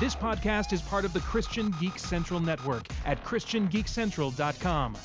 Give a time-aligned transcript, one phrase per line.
[0.00, 4.96] This podcast is part of the Christian Geek Central Network at ChristianGeekCentral.com.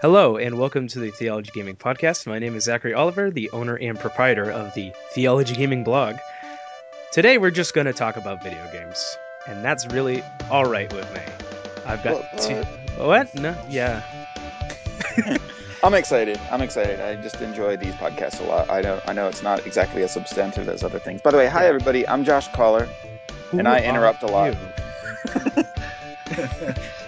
[0.00, 2.26] Hello, and welcome to the Theology Gaming Podcast.
[2.26, 6.16] My name is Zachary Oliver, the owner and proprietor of the Theology Gaming blog.
[7.12, 11.12] Today, we're just going to talk about video games, and that's really all right with
[11.14, 11.20] me.
[11.86, 12.54] I've got Well, two.
[12.54, 13.34] uh, What?
[13.34, 14.02] No, yeah.
[15.84, 16.40] I'm excited.
[16.50, 16.98] I'm excited.
[16.98, 18.70] I just enjoy these podcasts a lot.
[18.70, 19.02] I know.
[19.06, 21.20] I know it's not exactly as substantive as other things.
[21.20, 22.08] By the way, hi everybody.
[22.08, 22.88] I'm Josh Cauller.
[23.52, 24.54] And I interrupt a lot.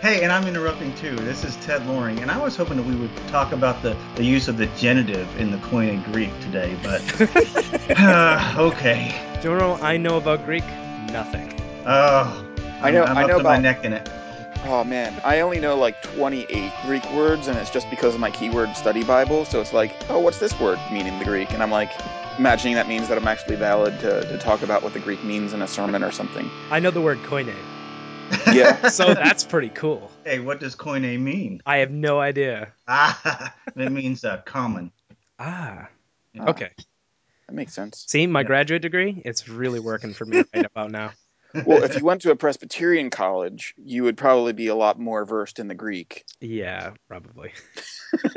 [0.02, 1.16] hey, and I'm interrupting too.
[1.16, 4.24] This is Ted Loring, and I was hoping that we would talk about the, the
[4.24, 7.00] use of the genitive in the Koine Greek today, but
[7.98, 9.14] uh, okay.
[9.40, 10.64] Do you know I know about Greek?
[11.12, 11.50] Nothing.
[11.86, 12.44] Oh,
[12.82, 14.06] I know- I'm I know to my about- neck in it.
[14.68, 18.30] Oh man, I only know like 28 Greek words, and it's just because of my
[18.30, 19.44] keyword study Bible.
[19.44, 21.52] So it's like, oh, what's this word mean in the Greek?
[21.52, 21.90] And I'm like,
[22.36, 25.52] imagining that means that I'm actually valid to, to talk about what the Greek means
[25.52, 26.50] in a sermon or something.
[26.70, 27.54] I know the word koine,
[28.52, 28.82] Yeah.
[28.88, 30.10] so that's pretty cool.
[30.24, 31.62] hey, what does Koine mean?
[31.64, 32.72] I have no idea.
[32.88, 34.90] Ah, it means uh, common.
[35.38, 35.88] Ah,
[36.40, 36.70] okay.
[37.46, 38.04] That makes sense.
[38.08, 38.48] See, my Yeah.
[38.48, 41.12] graduate degree, it's really working for me right about now.
[41.64, 45.24] Well, if you went to a Presbyterian college, you would probably be a lot more
[45.24, 46.24] versed in the Greek.
[46.40, 47.52] Yeah, probably.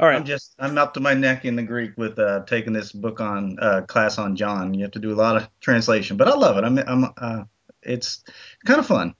[0.00, 2.90] All I'm just I'm up to my neck in the Greek with uh, taking this
[2.90, 4.72] book on uh, class on John.
[4.72, 6.64] You have to do a lot of translation, but I love it.
[6.64, 7.44] I'm I'm uh,
[7.82, 8.24] it's
[8.64, 9.14] kind of fun,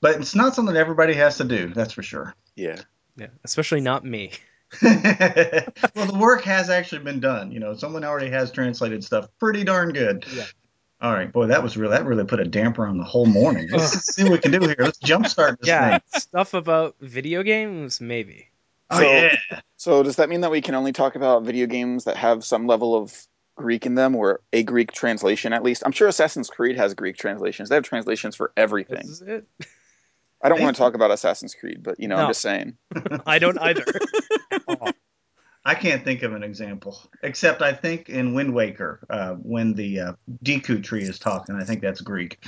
[0.00, 1.68] but it's not something that everybody has to do.
[1.74, 2.34] That's for sure.
[2.56, 2.80] Yeah.
[3.16, 4.32] Yeah, especially not me.
[4.82, 7.52] well, the work has actually been done.
[7.52, 10.24] You know, someone already has translated stuff pretty darn good.
[10.32, 10.44] Yeah.
[11.02, 11.90] All right, boy, that was real.
[11.90, 13.68] That really put a damper on the whole morning.
[13.70, 14.76] Let's see what we can do here.
[14.78, 16.20] Let's jumpstart this Yeah, thing.
[16.20, 18.48] stuff about video games, maybe.
[18.90, 19.36] Oh So- yeah.
[19.76, 22.68] So does that mean that we can only talk about video games that have some
[22.68, 23.12] level of
[23.56, 25.82] Greek in them, or a Greek translation at least?
[25.84, 27.68] I'm sure Assassin's Creed has Greek translations.
[27.68, 28.98] They have translations for everything.
[28.98, 29.46] This is it.
[30.40, 32.22] I don't want to talk about Assassin's Creed, but you know, No.
[32.22, 32.76] I'm just saying.
[33.26, 33.84] I don't either.
[34.68, 34.92] Oh,
[35.64, 40.00] I can't think of an example, except I think in Wind Waker, uh, when the
[40.00, 40.12] uh,
[40.44, 42.44] Deku tree is talking, I think that's Greek.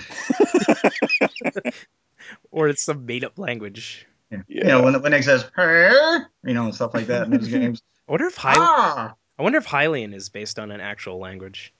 [2.50, 4.06] or it's some made-up language.
[4.30, 4.42] Yeah.
[4.48, 4.62] Yeah.
[4.64, 7.48] You know, when when it says "Her," you know, and stuff like that in those
[7.60, 7.82] games.
[8.08, 11.72] I wonder if Hy- ah, I wonder if Hylian is based on an actual language.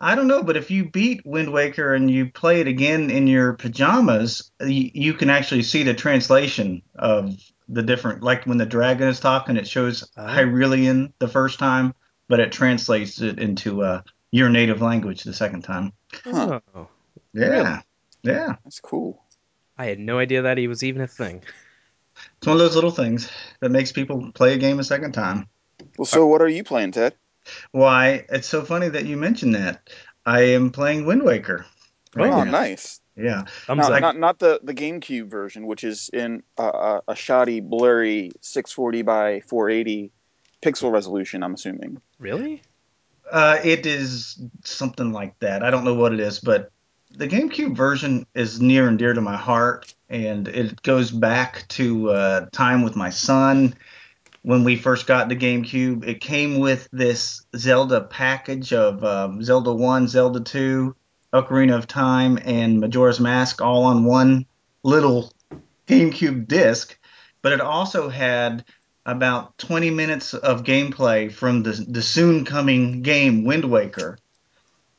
[0.00, 3.26] I don't know, but if you beat Wind Waker and you play it again in
[3.26, 7.34] your pajamas, you, you can actually see the translation of
[7.68, 8.22] the different.
[8.22, 10.22] Like when the dragon is talking, it shows Oh.
[10.26, 11.94] Hylian the first time,
[12.28, 15.92] but it translates it into uh, your native language the second time.
[16.24, 16.60] Huh.
[16.74, 16.88] Oh,
[17.32, 17.82] Yeah,
[18.22, 18.56] yeah.
[18.64, 19.22] That's cool.
[19.76, 21.42] I had no idea that he was even a thing.
[22.38, 23.30] It's one of those little things
[23.60, 25.48] that makes people play a game a second time.
[25.96, 27.14] Well, so what are you playing, Ted?
[27.70, 28.26] Why?
[28.28, 29.88] It's so funny that you mentioned that.
[30.26, 31.64] I am playing Wind Waker.
[32.14, 32.50] Right oh, now.
[32.50, 33.00] nice.
[33.18, 33.44] Yeah.
[33.66, 34.00] Thumbs Not, up.
[34.00, 39.02] not not the the GameCube version, which is in uh, a, a shoddy, blurry 640
[39.02, 40.12] by 480
[40.62, 41.42] pixel resolution.
[41.42, 42.00] I'm assuming.
[42.18, 42.62] Really?
[43.30, 45.62] Uh, it is something like that.
[45.62, 46.70] I don't know what it is, but
[47.10, 52.10] the GameCube version is near and dear to my heart, and it goes back to
[52.10, 53.74] uh, time with my son
[54.42, 56.06] when we first got the GameCube.
[56.06, 60.94] It came with this Zelda package of um, Zelda 1, Zelda 2,
[61.32, 64.46] Ocarina of Time, and Majora's Mask all on one
[64.82, 65.32] little
[65.86, 66.98] GameCube disc,
[67.42, 68.64] but it also had
[69.06, 74.18] about 20 minutes of gameplay from the, the soon coming game Wind Waker.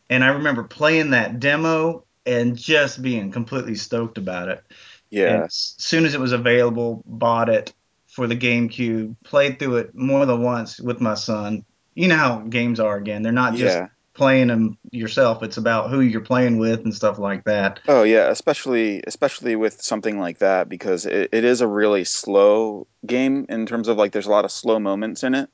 [0.09, 4.63] And I remember playing that demo and just being completely stoked about it.
[5.12, 5.45] Yeah.
[5.45, 7.73] As soon as it was available, bought it
[8.07, 11.63] for the GameCube, played through it more than once with my son.
[11.94, 13.22] You know how games are again.
[13.22, 13.88] They're not just Yeah.
[14.19, 17.80] Playing them yourself, it's about who you're playing with and stuff like that.
[17.88, 22.85] Oh yeah, especially especially with something like that because it, it is a really slow
[23.07, 25.50] game in terms of like there's a lot of slow moments in it.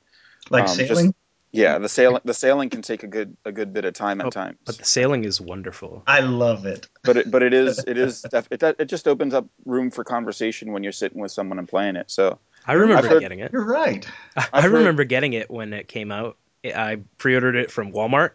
[0.50, 1.14] Like Um, just- sailing.
[1.52, 4.26] Yeah, the sailing the sailing can take a good a good bit of time at
[4.26, 4.58] Oh, times.
[4.66, 6.02] But the sailing is wonderful.
[6.06, 6.86] I love it.
[7.02, 10.04] but it but it is it is def- it it just opens up room for
[10.04, 12.10] conversation when you're sitting with someone and playing it.
[12.10, 13.52] So I remember heard- getting it.
[13.52, 14.06] You're right.
[14.36, 16.36] I I've heard- remember getting it when it came out.
[16.64, 18.30] I pre-ordered it from Walmart.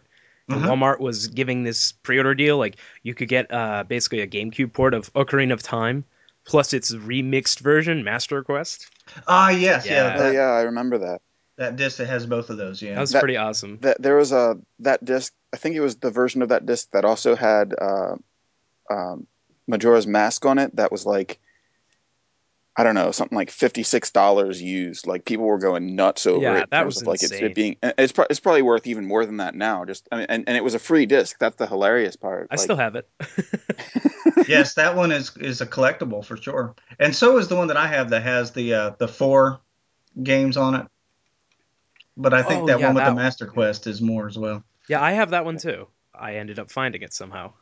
[0.52, 0.72] And Uh-huh.
[0.74, 2.58] Walmart was giving this pre-order deal.
[2.58, 6.04] Like you could get uh, basically a GameCube port of Ocarina of Time,
[6.44, 8.88] plus its remixed version, Master Quest.
[9.26, 10.16] Ah, yes, yeah.
[10.16, 10.22] Yeah.
[10.22, 11.20] oh yeah, I remember that.
[11.56, 12.80] that disc that has both of those.
[12.82, 12.94] Yeah.
[12.94, 13.78] That was That- pretty awesome.
[13.82, 15.32] That there was a that disc.
[15.52, 18.14] I think it was the version of that disc that also had uh,
[18.90, 19.26] um,
[19.66, 20.74] Majora's Mask on it.
[20.76, 21.38] That was like
[22.76, 25.06] I don't know, something like fifty six dollars used.
[25.06, 26.62] Like people were going nuts over Yeah, it.
[26.64, 27.46] in that was of, like it's insane.
[27.46, 27.76] it being.
[27.82, 29.84] It's pro- it's probably worth even more than that now.
[29.84, 31.36] Just I mean, and, and it was a free disc.
[31.38, 32.48] That's the hilarious part.
[32.50, 33.08] I Like, still have it.
[34.48, 37.76] yes, that one is is a collectible for sure, and so is the one that
[37.76, 39.60] I have that has the uh, the four
[40.22, 40.86] games on it.
[42.16, 43.24] But I think Oh, that yeah, one with that the one.
[43.24, 44.64] Master Quest is more as well.
[44.88, 45.88] yeah, I have that one too.
[46.14, 47.52] I ended up finding it somehow.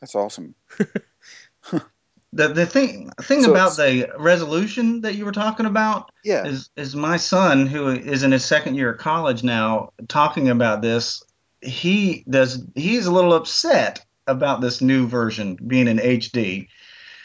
[0.00, 0.54] That's awesome.
[2.34, 6.44] The the thing thing So about the resolution that you were talking about Yeah.
[6.44, 10.82] is is my son who is in his second year of college now talking about
[10.82, 11.22] this.
[11.62, 16.66] He does he's a little upset about this new version being in HD.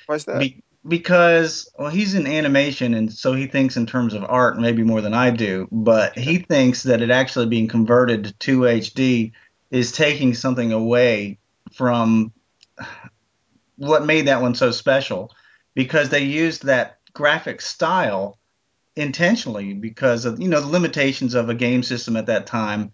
[0.05, 0.39] Why is that?
[0.39, 4.83] Be, because well he's in animation and so he thinks in terms of art maybe
[4.83, 9.31] more than I do but he thinks that it actually being converted to HD
[9.71, 11.37] is taking something away
[11.73, 12.31] from
[13.79, 15.33] what made that one so special
[15.73, 18.37] because they used that graphic style
[18.95, 22.91] intentionally because of you know the limitations of a game system at that time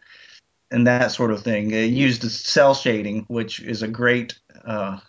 [0.71, 1.69] and that sort of thing.
[1.69, 4.99] They used cel shading, which is a great uh,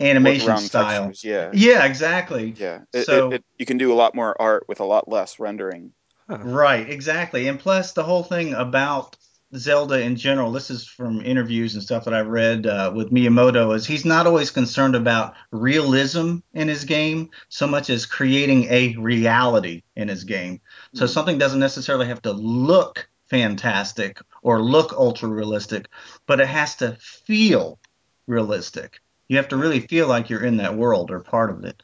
[0.00, 1.06] animation style.
[1.08, 1.50] textures, Yeah.
[1.52, 2.54] Yeah, exactly.
[2.56, 2.80] Yeah.
[2.92, 5.38] It, So- it, it, you can do a lot more art with a lot less
[5.38, 5.92] rendering.
[6.26, 7.48] Right, exactly.
[7.48, 9.16] And plus, the whole thing about
[9.56, 13.74] Zelda in general, this is from interviews and stuff that I read uh, with Miyamoto,
[13.74, 18.96] is he's not always concerned about realism in his game so much as creating a
[18.96, 20.60] reality in his game.
[20.94, 21.08] So Mhm.
[21.08, 25.88] something doesn't necessarily have to look fantastic or look ultra realistic,
[26.26, 27.78] but it has to feel
[28.26, 29.00] realistic.
[29.28, 31.82] You have to really feel like you're in that world or part of it.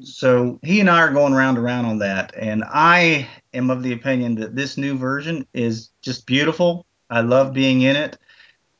[0.00, 3.82] So he and I are going round and round on that, and I am of
[3.82, 6.86] the opinion that this new version is just beautiful.
[7.10, 8.18] I love being in it,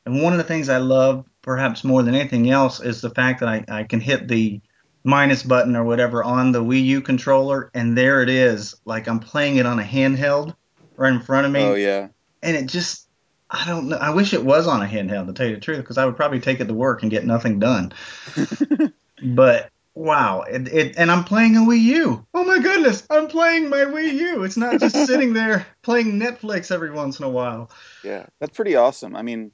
[0.05, 3.39] and one of the things I love, perhaps more than anything else, is the fact
[3.39, 4.61] that I, I can hit the
[5.03, 9.19] minus button or whatever on the Wii U controller, and there it is, like I'm
[9.19, 10.55] playing it on a handheld
[10.97, 12.07] right in front of me, oh yeah.
[12.43, 13.03] and it just.
[13.47, 13.97] I don't know.
[13.97, 16.15] I wish it was on a handheld to tell you the truth, because I would
[16.15, 17.93] probably take it to work and get nothing done.
[19.23, 22.25] But wow, it, it and I'm playing a Wii U.
[22.33, 24.43] Oh my goodness, I'm playing my Wii U.
[24.43, 27.71] It's not just sitting there playing Netflix every once in a while.
[28.03, 29.15] Yeah, that's pretty awesome.
[29.15, 29.51] I mean,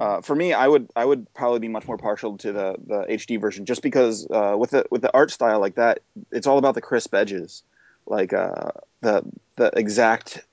[0.00, 3.06] uh, for me, I would I would probably be much more partial to the the
[3.10, 6.00] HD version, just because uh, with the with the art style like that,
[6.32, 7.62] it's all about the crisp edges,
[8.06, 8.70] like uh,
[9.02, 9.22] the
[9.56, 10.44] the exact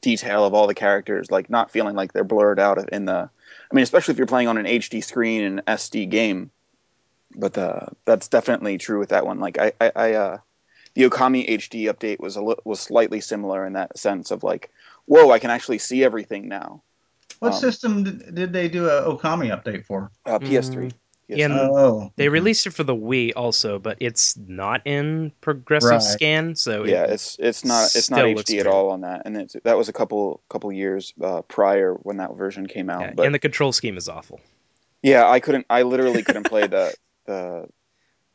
[0.00, 3.30] detail of all the characters, like not feeling like they're blurred out in the.
[3.70, 6.50] I mean, especially if you're playing on an HD screen and SD game,
[7.34, 9.40] but uh, that's definitely true with that one.
[9.40, 10.38] Like I, I, I uh,
[10.94, 14.70] the Okami HD update was a li- was slightly similar in that sense of like,
[15.06, 16.82] whoa, I can actually see everything now.
[17.40, 20.10] What Um, system did, did they do a Okami update for?
[20.26, 20.86] Uh, PS3.
[20.86, 20.92] Mm,
[21.28, 21.52] PS3.
[21.52, 26.02] Oh, They released it for the Wii also, but it's not in progressive Right.
[26.02, 29.02] scan, so it- yeah, it's it's not it's not still looks HD at all on
[29.02, 32.90] that, and it's, that was a couple couple years uh, prior when that version came
[32.90, 33.02] out.
[33.02, 34.40] yeah, but and the control scheme is awful.
[35.02, 36.94] yeah, I couldn't, I literally couldn't play the
[37.28, 37.68] the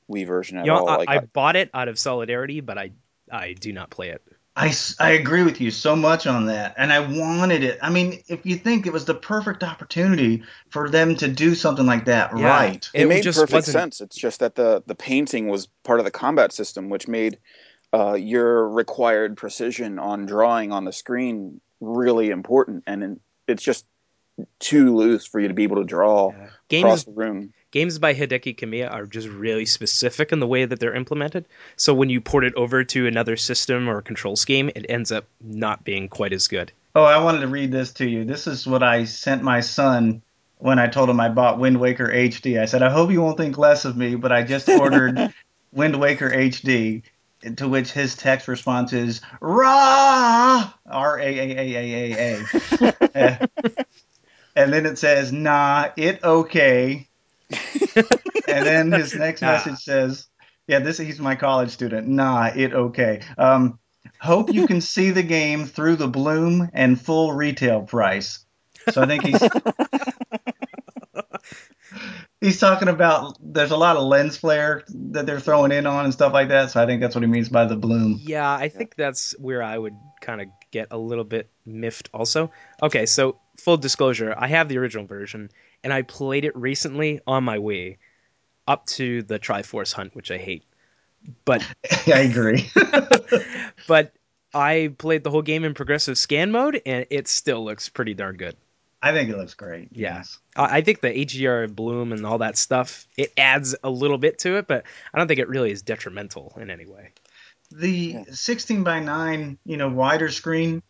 [0.10, 0.90] Wii version at You know, all.
[0.90, 2.92] I, like, I bought it out of solidarity, but I
[3.31, 4.22] I do not play it.
[4.56, 7.80] I, I agree with you so much on that, and I wanted it.
[7.81, 11.88] I mean, if you think it was the perfect opportunity for them to do something
[11.88, 12.48] like that, Yeah.
[12.48, 12.90] right?
[12.94, 14.01] it, It made just perfect wasn't- sense.
[14.01, 17.40] It's just that the the painting was part of the combat system, which made
[17.94, 23.86] uh, your required precision on drawing on the screen really important, and in- it's just
[24.60, 26.36] too loose for you to be able to draw Yeah.
[26.36, 27.54] across Games the room.
[27.74, 31.45] Games by Hideki Kamiya are just really specific in the way that they're implemented.
[31.76, 35.26] So when you port it over to another system or control scheme, it ends up
[35.42, 36.71] not being quite as good.
[36.95, 38.24] Oh, I wanted to read this to you.
[38.24, 40.21] This is what I sent my son
[40.59, 42.62] when I told him I bought Wind Waker HD.
[42.62, 45.33] I said, I hope you won't think less of me, but I just ordered
[45.74, 47.02] Wind Waker HD.
[47.57, 53.50] To which his text response is Ra R A A A A A A.
[54.56, 57.07] And then it says, Nah, it okay.
[57.95, 59.54] And then his next Nah.
[59.54, 60.28] message says,
[60.68, 62.07] Yeah, this he's my college student.
[62.07, 63.22] Nah, it okay.
[63.38, 63.80] Um,
[64.19, 68.45] hope you can see the game through the bloom and full retail price.
[68.92, 69.42] So I think he's
[72.42, 76.14] he's talking about there's a lot of lens flare that they're throwing in on and
[76.14, 76.72] stuff like that.
[76.72, 78.19] So I think that's what he means by the bloom.
[78.22, 82.52] Yeah, I think that's where I would kind of get a little bit miffed also.
[82.81, 85.50] Okay, so full disclosure, I have the original version
[85.83, 87.97] and I played it recently on my Wii
[88.68, 90.63] up to the Triforce Hunt, which I hate.
[91.45, 91.66] But
[92.07, 92.69] I agree.
[93.87, 94.13] but
[94.54, 98.37] I played the whole game in progressive scan mode and it still looks pretty darn
[98.37, 98.56] good.
[99.02, 99.90] I think it looks great.
[99.92, 100.18] Yeah.
[100.18, 100.40] Yes.
[100.56, 104.40] I I think the HDR bloom and all that stuff, it adds a little bit
[104.40, 107.11] to it, but I don't think it really is detrimental in any way.
[107.71, 108.23] the Yeah.
[108.31, 110.81] 16 by 9, you know, wider screen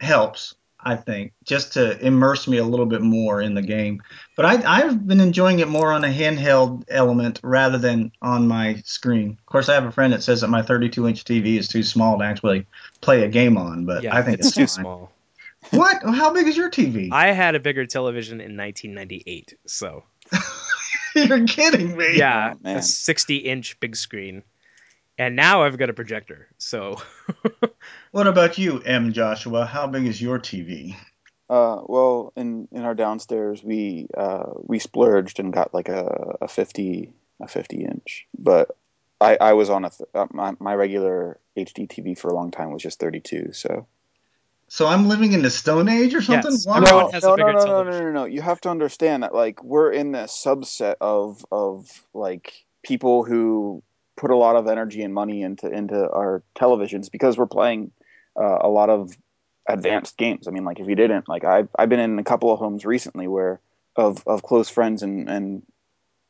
[0.00, 4.02] helps, I think, just to immerse me a little bit more in the game.
[4.36, 8.82] But I, I've been enjoying it more on a handheld element rather than on my
[8.84, 9.36] screen.
[9.38, 11.82] Of course, I have a friend that says that my 32 inch TV is too
[11.82, 12.66] small to actually
[13.00, 14.84] play a game on, but yeah, I think it's, it's, too fine.
[14.84, 15.12] small.
[15.70, 16.02] What?
[16.02, 17.10] How big is your TV?
[17.12, 20.04] I had a bigger television in 1998, so
[21.14, 22.16] You're kidding me.
[22.16, 24.42] yeah, Oh, a 60 inch big screen.
[25.20, 26.96] And now I've got a projector, so
[28.10, 29.12] What about you, M.
[29.12, 29.66] Joshua?
[29.66, 30.96] How big is your TV?
[31.50, 36.48] Uh, well, in in our downstairs, we uh we splurged and got like a a
[36.48, 38.74] fifty a fifty inch, but
[39.20, 42.50] I I was on a th- uh, my my regular HD TV for a long
[42.50, 43.50] time was just thirty two.
[43.52, 43.86] So
[44.68, 46.50] So I'm living in the Stone Age or something?
[46.50, 46.66] Yes.
[46.66, 46.80] Wow.
[46.80, 48.24] No, no, no, no, no, no, no, no.
[48.24, 53.82] You have to understand that like we're in this subset of of like people who
[54.20, 57.90] put a lot of energy and money into into our televisions because we're playing
[58.38, 59.16] uh, a lot of
[59.66, 60.46] advanced games.
[60.46, 62.84] I mean, like if you didn't, like I've I've been in a couple of homes
[62.84, 63.60] recently where
[63.96, 65.62] of of close friends and and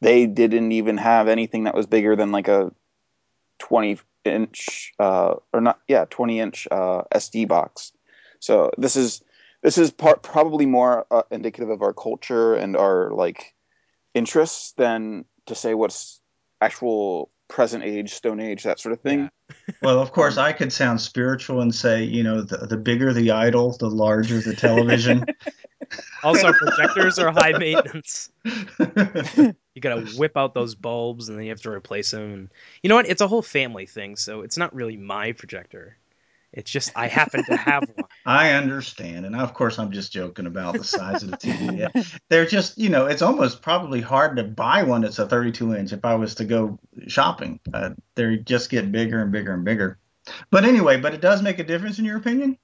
[0.00, 2.70] they didn't even have anything that was bigger than like a
[3.58, 7.90] twenty inch uh, or not yeah twenty inch uh, SD box.
[8.38, 9.20] So this is
[9.62, 13.52] this is part probably more uh, indicative of our culture and our like
[14.14, 16.20] interests than to say what's
[16.60, 19.28] actual present age, stone age, that sort of thing.
[19.82, 23.32] Well, of course, I could sound spiritual and say, you know, the, the bigger the
[23.32, 25.26] idol, the larger the television.
[26.22, 28.30] also projectors are high maintenance.
[29.72, 32.32] You gotta whip out those bulbs and then you have to replace them.
[32.32, 32.48] And
[32.82, 33.08] you know what?
[33.08, 35.96] It's a whole family thing, so it's not really my projector.
[36.52, 38.08] It's just I happen to have one.
[38.26, 39.24] I understand.
[39.24, 42.18] And of course, I'm just joking about the size of the TV.
[42.28, 45.92] They're just, you know, it's almost probably hard to buy one that's a 32 inch
[45.92, 47.60] if I was to go shopping.
[47.72, 49.98] Uh, they just get bigger and bigger and bigger.
[50.50, 52.58] But anyway, but it does make a difference in your opinion?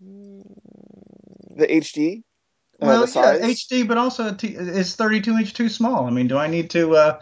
[0.00, 2.22] The HD,
[2.80, 3.48] uh, Well, the yeah.
[3.48, 6.06] HD, but also a T- is 32 inch too small?
[6.06, 7.20] I mean, do I need to uh,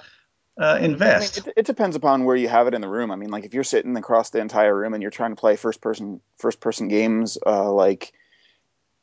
[0.60, 1.38] uh, I mean, invest?
[1.38, 3.10] it, it depends upon where you have it in the room.
[3.10, 5.56] I mean, like if you're sitting across the entire room and you're trying to play
[5.56, 8.12] first person first person games, uh, like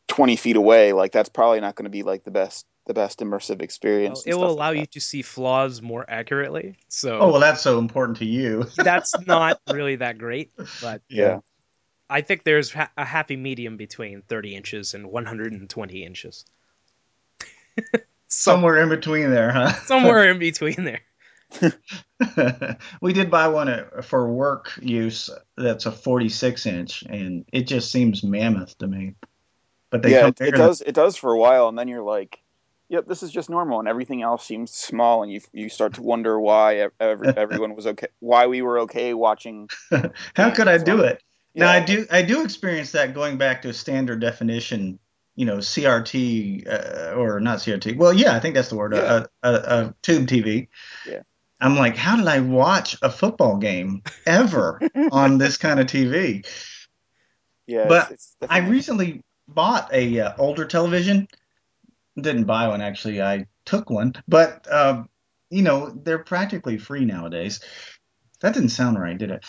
[0.07, 3.19] twenty feet away, like that's probably not going to be like the best the best
[3.19, 4.25] immersive experience.
[4.25, 6.75] and it will allow like you to see flaws more accurately.
[6.89, 8.65] So oh, well, that's so important to you.
[8.77, 11.39] that's not really that great, but Yeah.
[12.09, 16.45] I think there's ha- a happy medium between 30 inches and 120 inches.
[18.27, 19.73] Somewhere in between there, huh?
[19.85, 21.01] somewhere in between there.
[23.01, 28.23] we did buy one for work use that's a 46 inch, and it just seems
[28.23, 29.15] mammoth to me.
[29.89, 30.81] But they yeah, it, it does.
[30.81, 32.41] It does for a while, and then you're like,
[32.89, 36.01] "Yep, this is just normal," and everything else seems small, and you you start to
[36.01, 39.69] wonder why every, everyone was okay, why we were okay watching.
[40.35, 41.21] How could I do it?
[41.55, 44.97] Now I do I do experience that going back to a standard definition,
[45.35, 47.95] you know, CRT uh, or not CRT.
[47.95, 48.95] Well, yeah, I think that's the word.
[48.95, 49.25] Yeah.
[49.43, 50.69] A, a, a tube TV.
[51.07, 51.21] Yeah.
[51.63, 56.45] I'm like, how did I watch a football game ever on this kind of TV?
[57.67, 61.27] Yeah, But it's, it's I recently bought a uh, older television.
[62.19, 63.21] Didn't buy one actually.
[63.21, 65.09] I took one, but um,
[65.49, 67.61] you know they're practically free nowadays.
[68.41, 69.45] That didn't sound right, did it?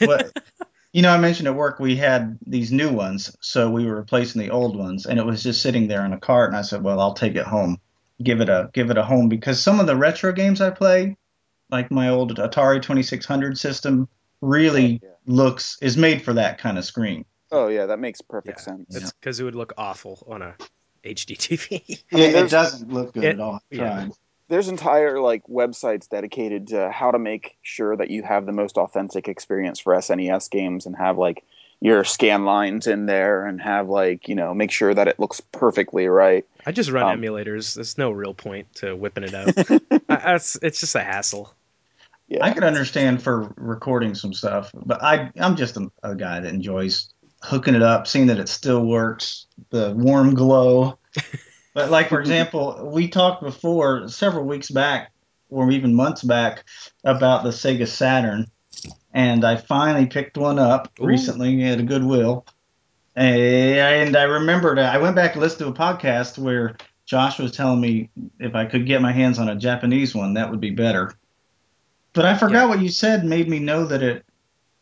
[0.00, 0.32] But
[0.92, 4.40] you know, I mentioned at work we had these new ones, so we were replacing
[4.40, 6.48] the old ones, and it was just sitting there in a cart.
[6.48, 7.78] And I said, "Well, I'll take it home,
[8.22, 11.16] give it a give it a home," because some of the retro games I play,
[11.70, 14.08] like my old Atari 2600 system,
[14.40, 15.10] really Oh, yeah.
[15.26, 17.24] looks is made for that kind of screen.
[17.52, 18.96] Oh yeah, that makes perfect Yeah, sense.
[18.96, 20.54] It's because it would look awful on a
[21.04, 21.82] HD TV.
[22.12, 23.60] I mean, it, it doesn't look good it- at all.
[23.72, 24.08] I yeah.
[24.48, 28.78] There's entire like websites dedicated to how to make sure that you have the most
[28.78, 31.44] authentic experience for SNES games, and have like
[31.80, 35.40] your scan lines in there, and have like you know make sure that it looks
[35.52, 36.44] perfectly right.
[36.66, 37.74] I just run Um, emulators.
[37.74, 39.54] There's no real point to whipping it out.
[40.08, 41.54] I, it's, it's just a hassle.
[42.30, 46.38] Yeah, I could understand for recording some stuff, but I I'm just a, a guy
[46.38, 50.96] that enjoys hooking it up, seeing that it still works, the warm glow.
[51.74, 55.10] but like for example, we talked before several weeks back,
[55.48, 56.64] or even months back,
[57.02, 58.46] about the Sega Saturn,
[59.12, 61.06] and I finally picked one up Ooh.
[61.06, 62.46] recently at a Goodwill.
[63.16, 67.80] And I remembered I went back and listened to a podcast where Josh was telling
[67.80, 68.08] me
[68.38, 71.12] if I could get my hands on a Japanese one, that would be better.
[72.12, 72.66] But I forgot Yeah.
[72.66, 74.24] what you said made me know that it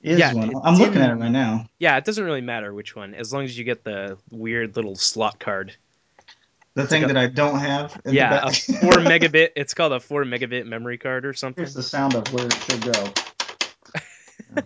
[0.02, 0.54] is Yeah, one.
[0.64, 1.68] I'm looking at it right now.
[1.78, 4.96] Yeah, it doesn't really matter which one, as long as you get the weird little
[4.96, 5.74] slot card.
[6.74, 8.00] The thing like a- that I don't have.
[8.06, 9.50] Yeah, a four megabit.
[9.56, 11.62] It's called a four megabit memory card or something.
[11.64, 13.12] Here's the sound of where it should go.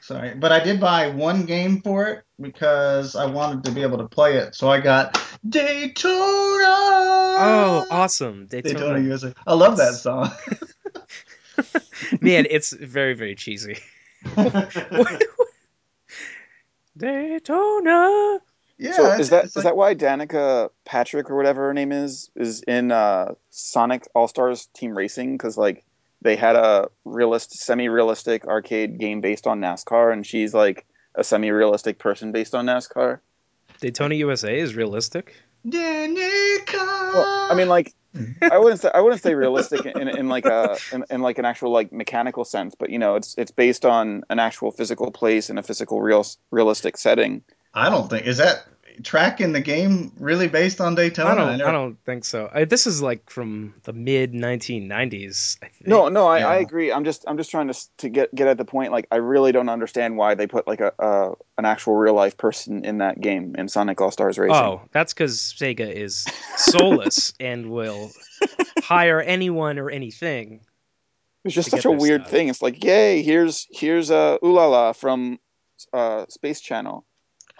[0.00, 3.98] Sorry, but I did buy one game for it because I wanted to be able
[3.98, 4.56] to play it.
[4.56, 6.10] So I got Daytona.
[7.42, 8.46] Oh, awesome.
[8.46, 8.74] Daytona.
[8.74, 9.32] Daytona USA.
[9.46, 10.32] I love that song.
[12.20, 13.78] Man, it's very, very cheesy.
[16.96, 18.38] Daytona.
[18.78, 18.92] yeah.
[18.92, 22.30] so is that it's is like- that why Danica Patrick or whatever her name is
[22.36, 25.34] is in uh, Sonic All Stars Team Racing?
[25.36, 25.84] Because like
[26.22, 31.98] they had a realist, semi-realistic arcade game based on NASCAR, and she's like a semi-realistic
[31.98, 33.20] person based on NASCAR.
[33.80, 35.34] Daytona USA is realistic.
[35.66, 36.74] Danica?
[36.74, 37.94] Well, I mean, like
[38.42, 41.44] I wouldn't say I wouldn't say realistic in, in like a in, in like an
[41.44, 45.48] actual like mechanical sense, but you know, it's it's based on an actual physical place
[45.50, 47.42] in a physical real realistic setting.
[47.72, 48.64] I don't think is that
[49.02, 51.30] track in the game really based on Daytona.
[51.30, 51.58] I don't.
[51.58, 52.50] never- I don't think so.
[52.52, 55.58] I, this is like from the mid 1990s.
[55.86, 56.92] No, no, I, I agree.
[56.92, 58.92] I'm just I'm just trying to to get get at the point.
[58.92, 62.36] Like I really don't understand why they put like a uh, an actual real life
[62.36, 64.54] person in that game in Sonic All Stars Racing.
[64.56, 66.26] Oh, that's because Sega is
[66.56, 68.10] soulless and will
[68.82, 70.60] hire anyone or anything.
[71.44, 72.30] it's just such a weird stuff.
[72.30, 72.48] thing.
[72.48, 75.38] It's like, yay, here's here's uh, Ulala from
[75.92, 77.04] uh, Space Channel,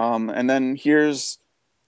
[0.00, 1.38] um, and then here's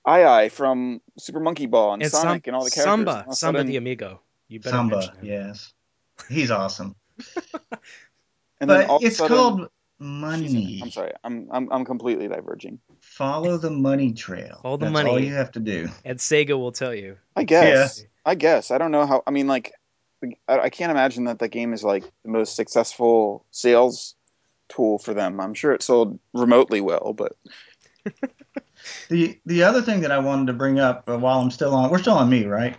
[0.07, 2.85] Ai Ai from Super Monkey Ball and, And Sonic Sam- and all the characters.
[2.85, 4.21] Samba, And all of a Samba de Amigo.
[4.49, 5.25] You better mention Samba, him.
[5.27, 5.73] yes,
[6.29, 6.95] he's awesome.
[8.61, 10.81] and then but all it's sudden- called She's in money.
[10.83, 11.13] I'm sorry.
[11.23, 12.81] I'm, I'm I'm completely diverging.
[13.01, 14.59] Follow the money trail.
[14.63, 15.11] Follow the That's money.
[15.11, 15.89] all you have to do.
[16.05, 17.19] And Sega will tell you.
[17.37, 18.01] I guess.
[18.01, 18.07] Yeah.
[18.27, 18.73] I guess.
[18.73, 19.23] I don't know how.
[19.29, 19.73] I mean, like,
[20.49, 24.17] I, I can't imagine that that game is like the most successful sales
[24.69, 25.41] tool for them.
[25.41, 27.33] I'm sure it sold remotely well, but
[29.09, 31.91] The the other thing that I wanted to bring up uh, while I'm still on,
[31.91, 32.77] we're still on me, right?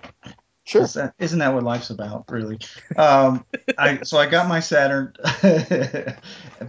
[0.65, 0.83] sure.
[0.83, 2.59] Is that, isn't that what life's about, really?
[2.97, 3.45] Um,
[3.77, 6.19] I so I got my Saturn, but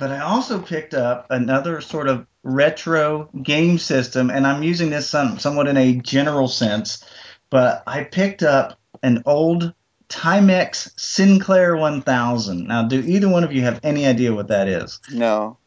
[0.02, 5.38] I also picked up another sort of retro game system, and I'm using this some,
[5.38, 7.04] somewhat in a general sense.
[7.50, 9.75] But I picked up an old
[10.08, 12.66] Timex Sinclair 1000.
[12.66, 15.00] Now, do either one of you have any idea what that is?
[15.10, 15.58] No.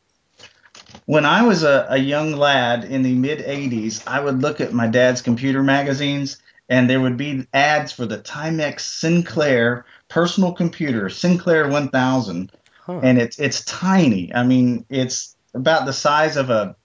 [1.07, 4.73] When I was a, a young lad in the mid 80s, I would look at
[4.73, 11.09] my dad's computer magazines, and there would be ads for the Timex Sinclair personal computer,
[11.09, 12.51] Sinclair 1000,
[12.85, 12.99] Huh.
[13.03, 14.33] and it's it's tiny.
[14.33, 16.75] I mean, it's about the size of a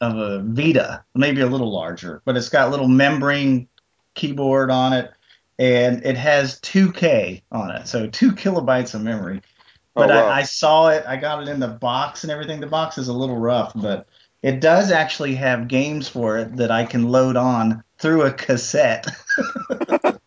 [0.00, 3.68] of a Vita, maybe a little larger, but it's got a little membrane
[4.14, 5.12] keyboard on it,
[5.58, 9.40] and it has 2K on it, so two kilobytes of memory.
[9.96, 10.26] But oh, wow.
[10.26, 11.04] I, I saw it.
[11.08, 12.60] I got it in the box and everything.
[12.60, 14.06] The box is a little rough, but
[14.42, 19.06] it does actually have games for it that I can load on through a cassette.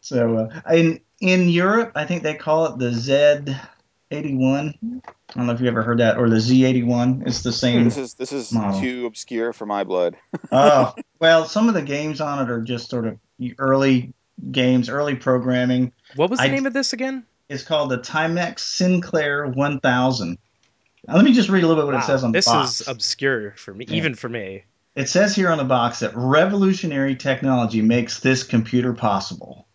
[0.00, 3.58] so uh, in in Europe, I think they call it the Z81.
[4.12, 7.26] I don't know if you ever heard that, or the Z81.
[7.26, 7.82] It's the same.
[7.82, 8.80] this is this is model.
[8.80, 10.16] too obscure for my blood.
[10.52, 13.18] oh well, some of the games on it are just sort of
[13.58, 14.14] early
[14.52, 15.92] games, early programming.
[16.14, 17.26] what was the I- name of this again?
[17.48, 20.38] It's called the Timex Sinclair 1000.
[21.08, 22.46] Now, let me just read a little bit what Wow, it says on the this
[22.46, 22.80] box.
[22.80, 23.96] is obscure for me, Yeah.
[23.96, 24.64] even for me.
[24.94, 29.66] It says here on the box that revolutionary technology makes this computer possible.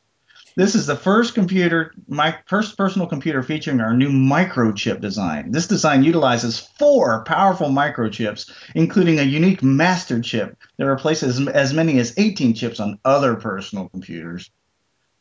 [0.56, 5.52] This is the first computer, my first personal computer featuring our new microchip design.
[5.52, 12.00] This design utilizes four powerful microchips, including a unique master chip that replaces as many
[12.00, 14.50] as 18 chips on other personal computers.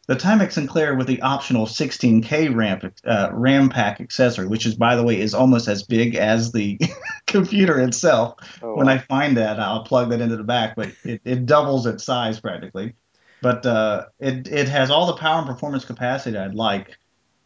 [0.06, 4.94] The Timex Sinclair with the optional 16K RAM, uh, RAM pack accessory, which is, by
[4.94, 6.78] the way, is almost as big as the
[7.26, 8.88] computer itself Oh, when.
[8.88, 12.38] I find that, I'll plug that into the back, but it, it doubles its size
[12.38, 12.94] practically.
[13.42, 16.96] But uh, it it has all the power and performance capacity I'd like,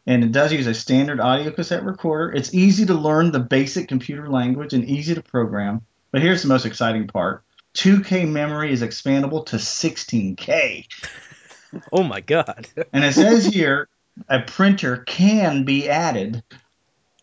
[0.07, 2.33] and it does use a standard audio cassette recorder.
[2.33, 5.81] It's easy to learn the basic computer language and easy to program.
[6.13, 7.43] But here's the most exciting part:
[7.75, 10.87] 2K memory is expandable to 16K,
[11.93, 12.69] Oh my god.
[12.93, 13.89] and it says here
[14.29, 16.43] a printer can be added.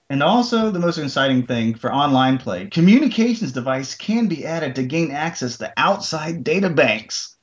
[0.09, 4.83] And also, the most exciting thing for online play, communications device can be added to
[4.83, 7.35] gain access to outside data banks.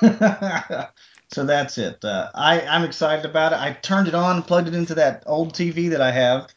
[1.32, 2.02] so that's it.
[2.02, 3.58] Uh, I, I'm excited about it.
[3.58, 6.48] I turned it on, plugged it into that old TV that I have,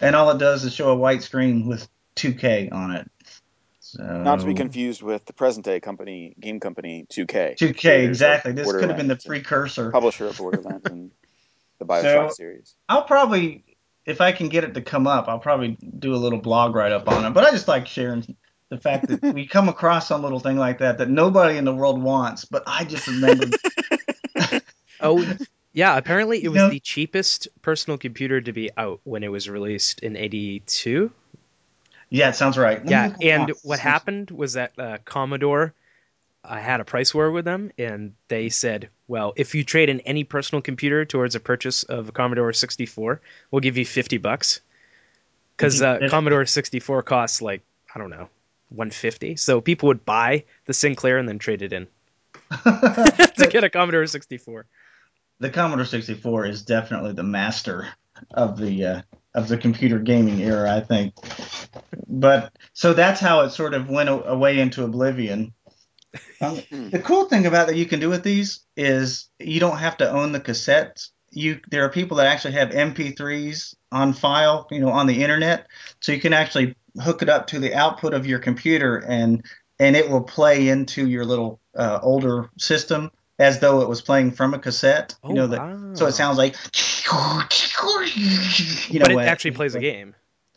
[0.00, 3.10] and all it does is show a white screen with 2K on it.
[3.92, 7.56] So, Not to be confused with the present day company, game company 2K.
[7.58, 8.52] 2K, exactly.
[8.52, 9.90] This could have been the precursor.
[9.90, 11.10] Publisher of Borderlands and
[11.78, 12.74] the Bioshock So- series.
[12.88, 13.64] I'll probably,
[14.06, 16.92] if I can get it to come up, I'll probably do a little blog write
[16.92, 17.30] up on it.
[17.30, 18.34] But I just like sharing
[18.70, 21.74] the fact that we come across some little thing like that that nobody in the
[21.74, 23.54] world wants, but I just remembered.
[25.04, 25.36] Oh,
[25.72, 25.96] yeah.
[25.98, 29.48] Apparently, it You was know- the cheapest personal computer to be out when it was
[29.50, 31.10] released in '82.
[32.12, 32.78] Yeah, it sounds right.
[32.84, 33.56] Yeah, and that.
[33.62, 35.72] what happened was that uh, Commodore,
[36.44, 40.00] I had a price war with them, and they said, "Well, if you trade in
[40.00, 44.60] any personal computer towards a purchase of a Commodore 64, we'll give you 50 bucks."
[45.56, 46.06] Because uh.
[46.10, 47.62] Commodore 64 costs like
[47.94, 48.28] I don't know,
[48.68, 49.36] 150.
[49.36, 51.86] So people would buy the Sinclair and then trade it in
[52.64, 54.66] to get a Commodore 64.
[55.40, 57.88] the Commodore 64 is definitely the master
[58.32, 59.02] of the uh,
[59.34, 61.14] of the computer gaming era, I think.
[62.06, 65.54] But so that's how it sort of went away into oblivion.
[66.40, 69.96] Um, the cool thing about that you can do with these is you don't have
[69.98, 71.08] to own the cassettes.
[71.30, 75.66] You there are people that actually have MP3s on file, you know, on the internet,
[76.00, 79.42] so you can actually hook it up to the output of your computer and
[79.78, 84.32] and it will play into your little uh, older system as though it was playing
[84.32, 85.14] from a cassette.
[85.22, 85.94] Oh, you know that wow.
[85.94, 86.56] so it sounds like
[88.14, 90.14] you know but it when- actually plays a game.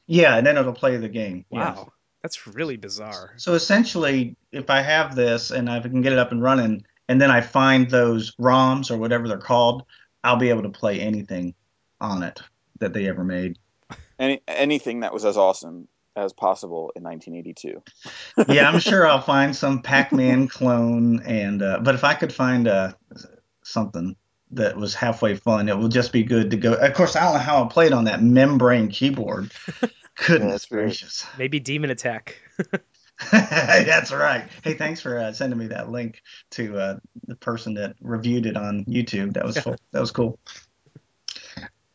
[0.08, 1.46] Yeah, and then it'll play the game.
[1.50, 1.90] Wow, yes.
[2.22, 3.34] that's really bizarre.
[3.38, 7.20] So essentially, if I have this and I can get it up and running, and
[7.20, 9.84] then I find those ROMs or whatever they're called,
[10.24, 11.56] I'll be able to play anything
[12.00, 12.40] on it
[12.80, 13.58] that they ever made.
[14.20, 18.54] Any anything that was as awesome as possible in 1982.
[18.54, 22.68] Yeah, I'm sure I'll find some Pac-Man clone, and uh, but if I could find
[22.68, 22.94] uh,
[23.64, 24.16] something
[24.52, 26.74] that was halfway fun, it would just be good to go.
[26.74, 29.52] Of course, I don't know how I played on that membrane keyboard.
[30.28, 30.84] Goodness that's weird.
[30.86, 31.26] gracious.
[31.38, 32.42] Maybe Demon Attack.
[33.32, 34.48] That's right.
[34.64, 38.56] Hey, thanks for uh, sending me that link to uh, the person that reviewed it
[38.56, 39.34] on YouTube.
[39.34, 40.40] That was full, that was cool.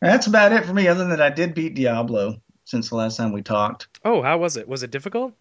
[0.01, 0.87] That's about it for me.
[0.87, 3.87] Other than that, I did beat Diablo since the last time we talked.
[4.03, 4.67] Oh, how was it?
[4.67, 5.33] Was it difficult?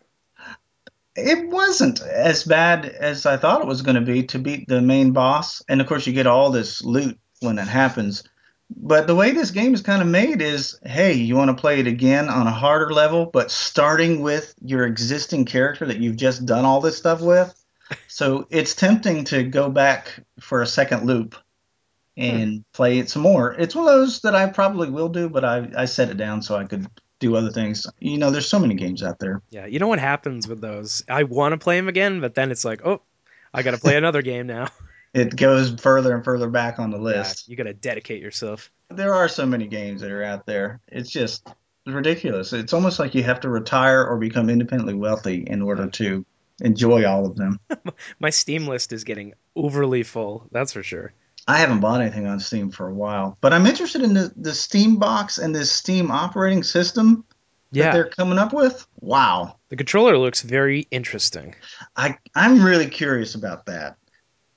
[1.17, 4.83] It wasn't as bad as I thought it was going to be to beat the
[4.83, 8.25] main boss, and of course, you get all this loot when that happens.
[8.77, 11.81] But the way this game is kind of made is, hey, you want to play
[11.81, 16.47] it again on a harder level, but starting with your existing character that you've just
[16.47, 17.55] done all this stuff with.
[18.07, 21.35] So it's tempting to go back for a second loop
[22.17, 22.61] and hmm.
[22.73, 23.53] play it some more.
[23.55, 26.41] It's one of those that I probably will do, but I, I set it down
[26.41, 26.87] so I could
[27.21, 27.87] do other things.
[28.01, 29.43] You know, there's so many games out there.
[29.51, 31.05] Yeah, you know what happens with those?
[31.09, 33.03] I want to play them again, but then it's like, oh,
[33.55, 34.67] I got to play another game now.
[35.13, 37.49] It goes further and further back on the Yeah, list.
[37.49, 38.71] you got to dedicate yourself.
[38.91, 40.79] There are so many games that are out there.
[40.87, 41.49] It's just
[41.85, 42.53] ridiculous.
[42.53, 46.25] It's almost like you have to retire or become independently wealthy in order to
[46.61, 47.59] enjoy all of them.
[48.21, 50.47] My Steam list is getting overly full.
[50.53, 51.13] That's for sure.
[51.51, 54.55] I haven't bought anything on Steam for a while, but I'm interested in the, the
[54.55, 57.25] Steam box and this Steam operating system
[57.73, 58.87] that Yeah, they're coming up with.
[59.01, 59.57] Wow.
[59.69, 61.55] the controller looks very interesting.
[61.97, 63.97] I I'm really curious about that.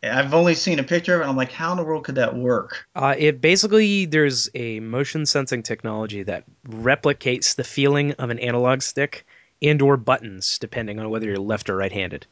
[0.04, 1.30] I've only seen a picture of it.
[1.30, 2.86] I'm like, how in the world could that work?
[2.94, 8.82] Uh, it basically there's a motion sensing technology that replicates the feeling of an analog
[8.82, 9.26] stick
[9.62, 12.28] and or buttons depending on whether you're left or right-handed.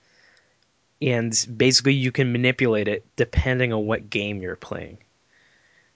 [1.02, 5.00] And basically you can manipulate it depending on what game you're playing.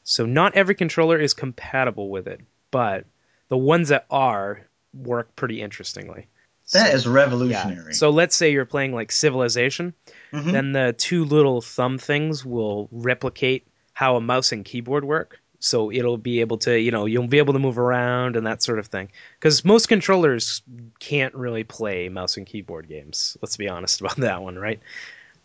[0.04, 2.42] So not every controller is compatible with it,
[2.72, 3.06] but
[3.50, 6.28] the ones that are work pretty interestingly.
[6.74, 7.12] That So- is yeah.
[7.12, 7.94] revolutionary.
[7.94, 9.94] So let's say you're playing like Civilization,
[10.32, 10.52] Mhm.
[10.52, 15.40] then the two little thumb things will replicate how a mouse and keyboard work.
[15.66, 18.64] So it'll be able to, you know, you'll be able to move around and that
[18.64, 19.10] sort of thing.
[19.40, 20.62] Because most controllers
[21.00, 23.38] can't really play mouse and keyboard games.
[23.42, 24.80] Let's be honest about that one, right?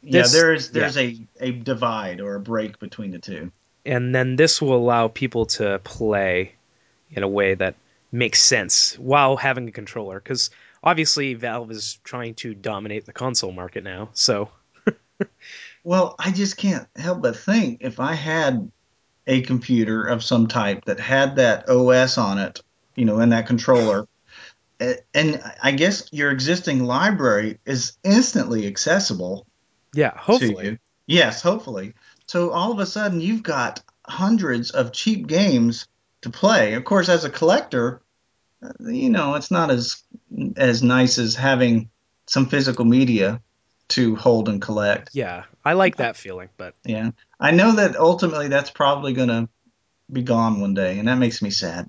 [0.02, 3.52] yeah, this- there's there's a, a divide or a break between the two.
[3.84, 6.54] And then this will allow people to play
[7.10, 7.74] in a way that
[8.12, 10.20] makes sense while having a controller.
[10.20, 10.50] Because
[10.82, 14.10] obviously Valve is trying to dominate the console market now.
[14.14, 14.50] So
[15.84, 18.70] Well, I just can't help but think if I had
[19.30, 22.60] a computer of some type that had that OS on it,
[22.96, 24.08] you know, and that controller,
[25.14, 29.46] and I guess your existing library is instantly accessible
[29.94, 30.64] yeah, hopefully.
[30.64, 30.78] to you.
[31.06, 31.94] Yes, hopefully.
[32.26, 35.86] So all of a sudden you've got hundreds of cheap games
[36.22, 36.74] to play.
[36.74, 38.02] Of course, as a collector,
[38.80, 40.02] you know, it's not as
[40.56, 41.88] as nice as having
[42.26, 43.40] some physical media
[43.90, 45.10] to hold and collect.
[45.12, 47.10] Yeah, I like that feeling, but Yeah.
[47.38, 49.48] I know that ultimately that's probably going to
[50.12, 51.88] be gone one day, and that makes me sad.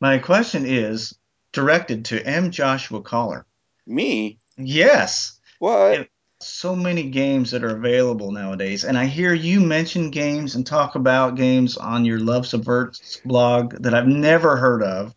[0.00, 1.16] My question is
[1.52, 2.50] directed to M.
[2.50, 3.46] Joshua Cauller.
[3.86, 4.38] Me?
[4.56, 5.38] Yes.
[5.58, 5.98] What?
[5.98, 6.04] Yeah.
[6.40, 10.94] So many games that are available nowadays, and I hear you mention games and talk
[10.94, 15.14] about games on your Love Subverts blog that I've never heard of.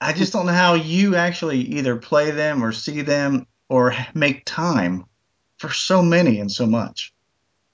[0.00, 4.44] I just don't know how you actually either play them or see them or make
[4.44, 5.04] time
[5.68, 7.12] for so many and so much.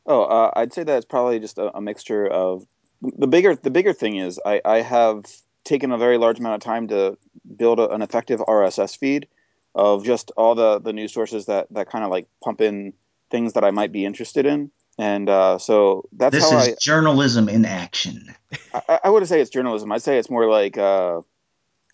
[0.07, 2.67] Oh, uh, I'd say that it's probably just a, a mixture of
[3.03, 3.55] the bigger.
[3.55, 5.25] The bigger thing is I, I have
[5.65, 7.17] taken a very large amount of time to
[7.57, 9.29] build a, an effective RSS feed,
[9.75, 12.93] of just all the the news sources that that kind of like pump in
[13.31, 14.71] things that I might be interested in.
[14.99, 18.35] And uh, so that's This how is I, journalism in action.
[18.75, 19.93] I I wouldn't say it's journalism.
[19.93, 21.21] I'd say it's more like uh,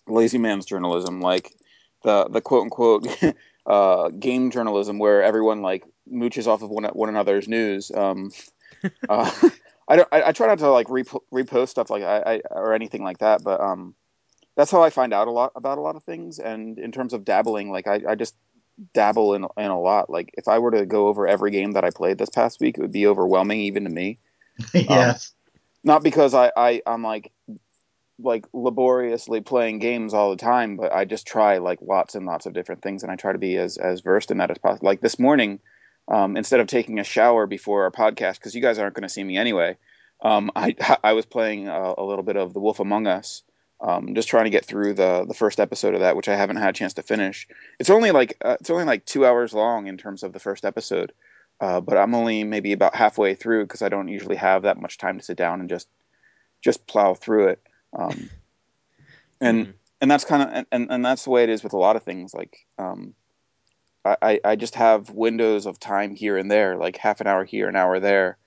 [0.06, 1.52] lazy man's journalism, like
[2.02, 3.06] the the quote unquote
[3.66, 7.90] uh, game journalism, where everyone like mooches off of one one another's news.
[7.90, 8.30] Um,
[9.08, 9.30] uh,
[9.88, 10.08] I don't.
[10.10, 13.18] I, I try not to like repo- repost stuff like I, I or anything like
[13.18, 13.94] that, but um,
[14.56, 16.38] that's how I find out a lot about a lot of things.
[16.38, 18.34] And in terms of dabbling, like I, I just
[18.94, 20.10] dabble in in a lot.
[20.10, 22.78] Like if I were to go over every game that I played this past week,
[22.78, 24.18] it would be overwhelming even to me.
[24.74, 25.32] yes.
[25.84, 27.30] Not because I, I I'm like
[28.18, 32.46] like laboriously playing games all the time, but I just try like lots and lots
[32.46, 34.86] of different things, and I try to be as as versed in that as possible.
[34.86, 35.60] Like this morning,
[36.08, 39.08] um, instead of taking a shower before our podcast, because you guys aren't going to
[39.08, 39.76] see me anyway,
[40.22, 40.74] um, I
[41.04, 43.42] I was playing a, a little bit of The Wolf Among Us.
[43.78, 46.56] Um, just trying to get through the the first episode of that, which I haven't
[46.56, 47.46] had a chance to finish.
[47.78, 50.64] It's only like uh, it's only like two hours long in terms of the first
[50.64, 51.12] episode,
[51.60, 54.96] uh, but I'm only maybe about halfway through because I don't usually have that much
[54.96, 55.88] time to sit down and just
[56.62, 57.62] just plow through it.
[57.92, 58.30] Um,
[59.40, 59.74] and Mhm.
[60.00, 62.02] and that's kind of and, and that's the way it is with a lot of
[62.02, 62.34] things.
[62.34, 63.14] Like um,
[64.04, 67.68] I I- just have windows of time here and there, like half an hour here,
[67.68, 68.38] an hour there,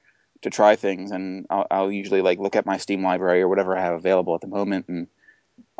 [0.44, 3.78] to try things, and I'll, I'll usually like look at my Steam library or whatever
[3.78, 5.08] I have available at the moment, and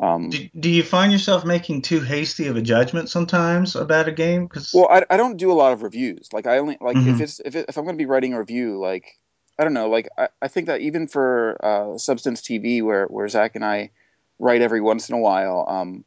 [0.02, 4.12] um, Do, do you find yourself making too hasty of a judgment sometimes about a
[4.12, 4.48] game?
[4.48, 6.30] Because Well, I, I don't do a lot of reviews.
[6.34, 7.22] Like I only like if Mhm.
[7.22, 9.06] it's if it, if I'm going to be writing a review, like
[9.60, 13.28] I don't know, like I, I think that even for uh, Substance TV, where where
[13.28, 13.92] Zach and I
[14.40, 16.06] write every once in a while, um,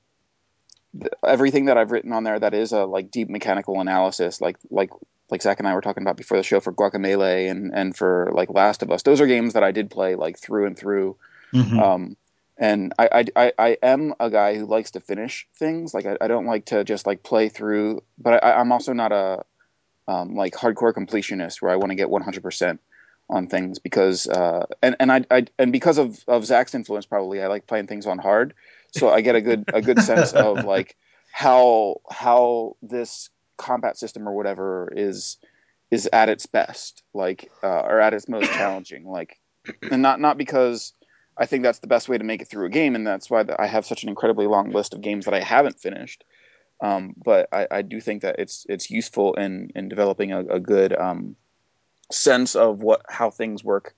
[0.98, 4.56] th- everything that I've written on there that is a like deep mechanical analysis, like
[4.70, 4.90] like
[5.30, 8.30] like Zach and I were talking about before the show for Guacamelee and and for
[8.32, 11.16] like Last of Us, those are games that I did play like through and through.
[11.52, 11.78] Mhm.
[11.78, 12.16] Um,
[12.56, 15.92] and I, I, I, am a guy who likes to finish things.
[15.92, 19.10] Like I, I don't like to just like play through, but I, I'm also not
[19.12, 19.44] a
[20.06, 22.78] um, like hardcore completionist where I want to get 100%
[23.32, 27.42] on things because uh, and and I, I and because of of Zach's influence probably
[27.42, 28.54] I like playing things on hard,
[28.92, 30.96] so I get a good a good sense of like
[31.32, 35.38] how how this combat system or whatever is
[35.90, 39.40] is at its best, like uh, or at its most challenging, like
[39.90, 40.92] and not not because
[41.36, 43.44] I think that's the best way to make it through a game, and that's why
[43.58, 46.24] I have such an incredibly long list of games that I haven't finished.
[46.82, 50.60] Um, but I, I do think that it's it's useful in in developing a, a
[50.60, 51.36] good um,
[52.12, 53.94] sense of what how things work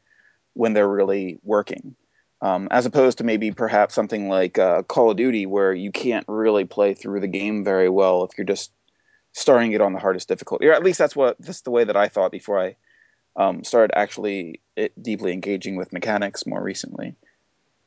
[0.55, 1.97] when they're really working,
[2.41, 6.25] um, as opposed to maybe perhaps something like uh, Call of Duty where you can't
[6.29, 8.71] really play through the game very well if you're just
[9.33, 10.67] starting it on the hardest difficulty.
[10.69, 12.77] Or at least that's what that's the way that I thought before I
[13.37, 17.17] um, started actually it, deeply engaging with mechanics more recently.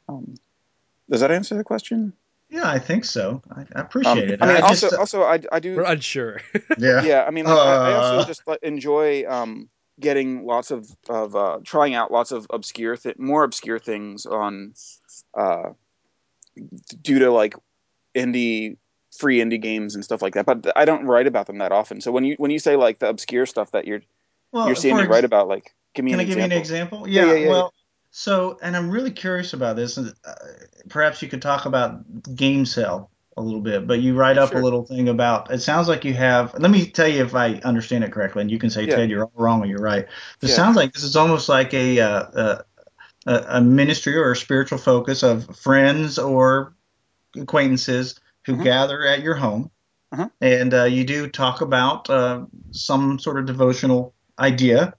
[0.09, 0.35] Um,
[1.09, 2.11] does that answer the question?
[2.49, 3.41] yeah, I think so.
[3.51, 4.41] I, I Um, appreciate it.
[4.41, 5.75] I mean, I also, just, also, I, I do.
[5.75, 6.41] We're unsure.
[6.77, 7.03] yeah.
[7.03, 7.97] yeah, I mean, like, I, I Uh.
[8.01, 12.97] also just like, enjoy um, getting lots of of uh, trying out lots of obscure,
[12.97, 14.73] th- more obscure things on
[15.33, 15.69] uh,
[17.01, 17.55] due to like
[18.15, 18.77] indie
[19.17, 20.45] free indie games and stuff like that.
[20.45, 22.01] But I don't write about them that often.
[22.01, 24.01] So when you when you say like the obscure stuff that you're
[24.51, 26.43] well, you're seeing me ex- write about, like give me Can an I give you
[26.43, 27.05] an example.
[27.05, 27.09] example?
[27.09, 27.33] Yeah, Yeah.
[27.33, 27.73] yeah, yeah, well,
[28.11, 29.97] so, and I'm really curious about this.
[29.97, 30.11] uh,
[30.89, 34.59] perhaps you could talk about Game Cell a little bit, but you write up Sure.
[34.59, 35.51] a little thing about.
[35.51, 36.55] It sounds like you have.
[36.57, 38.95] Let me tell you if I understand it correctly, and you can say, Yeah.
[38.95, 40.05] Ted, you're all wrong or you're right.
[40.41, 40.55] It Yeah.
[40.55, 42.61] sounds like this is almost like a, uh, uh,
[43.27, 46.73] a a ministry or a spiritual focus of friends or
[47.35, 48.63] acquaintances who Mhm.
[48.63, 49.69] gather at your home,
[50.15, 50.31] Mhm.
[50.41, 54.93] and uh, you do talk about uh, some sort of devotional idea.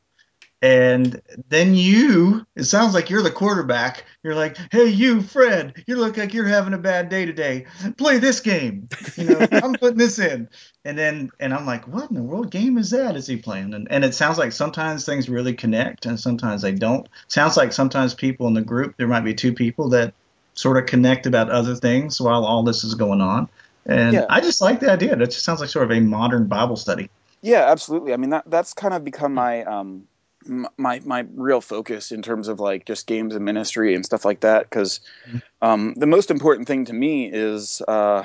[0.60, 4.04] And then you, it sounds like you're the quarterback.
[4.24, 7.66] You're like, hey, you, Fred, you look like you're having a bad day today.
[7.96, 8.88] Play this game.
[9.16, 10.48] You know, I'm putting this in.
[10.84, 13.14] And then, and I'm like, what in the world game is that?
[13.14, 13.72] Is he playing?
[13.72, 17.08] And, and it sounds like sometimes things really connect and sometimes they don't.
[17.28, 20.12] Sounds like sometimes people in the group, there might be two people that
[20.54, 23.48] sort of connect about other things while all this is going on.
[23.86, 24.26] And Yeah.
[24.28, 25.14] I just like the idea.
[25.14, 27.10] That just sounds like sort of a modern Bible study.
[27.42, 28.12] Yeah, absolutely.
[28.12, 30.07] I mean, that that's kind of become my um
[30.48, 34.40] my my real focus in terms of like just games and ministry and stuff like
[34.40, 34.68] that.
[34.68, 35.42] Because Mhm.
[35.60, 38.24] um, the most important thing to me is, uh,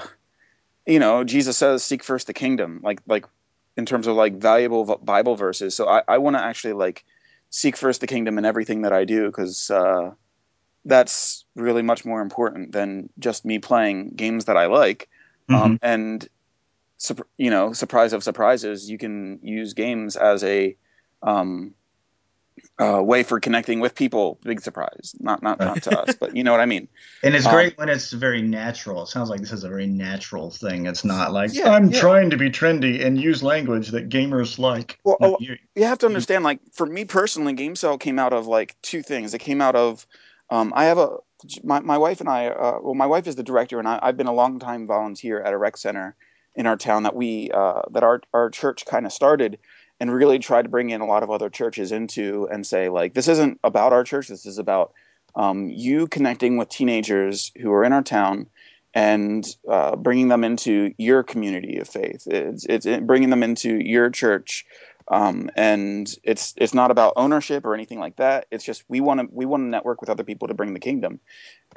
[0.86, 3.26] you know, Jesus says, "Seek first the kingdom." Like like
[3.76, 5.76] in terms of like valuable Bible verses.
[5.76, 7.06] So I I want to actually like
[7.50, 10.12] seek first the kingdom in everything that I do because uh,
[10.86, 15.08] that's really much more important than just me playing games that I like.
[15.50, 16.28] Um, and
[17.38, 20.76] you know, surprise of surprises, you can use games as a
[21.22, 21.74] um,
[22.80, 24.40] uh, way for connecting with people.
[24.44, 26.88] Big surprise, not not not to us, but you know what I mean.
[27.24, 29.04] And it's Um, great when it's very natural.
[29.04, 30.86] It sounds like this is a very natural thing.
[30.88, 32.00] It's not like Yeah, I'm yeah.
[32.00, 35.00] trying to be trendy and use language that gamers like.
[35.04, 38.46] Well, oh, you- you have to understand like for me personally gamecell came out of
[38.48, 40.06] like two things it came out of
[40.52, 41.18] um, i have a
[41.64, 44.18] my, my wife and i uh, well my wife is the director and I, i've
[44.18, 46.16] been a long time volunteer at a rec center
[46.56, 49.58] in our town that we uh, that our, our church kind of started
[50.04, 53.14] and really tried to bring in a lot of other churches into and say like
[53.14, 54.28] this isn't about our church.
[54.28, 54.92] This is about
[55.34, 58.48] um, you connecting with teenagers who are in our town
[58.94, 62.28] and uh, bringing them into your community of faith.
[62.28, 64.66] It's, it's it, bringing them into your church.
[65.08, 68.48] Um, and it's it's not about ownership or anything like that.
[68.52, 70.82] It's just we want to we want to network with other people to bring the
[70.82, 71.22] kingdom,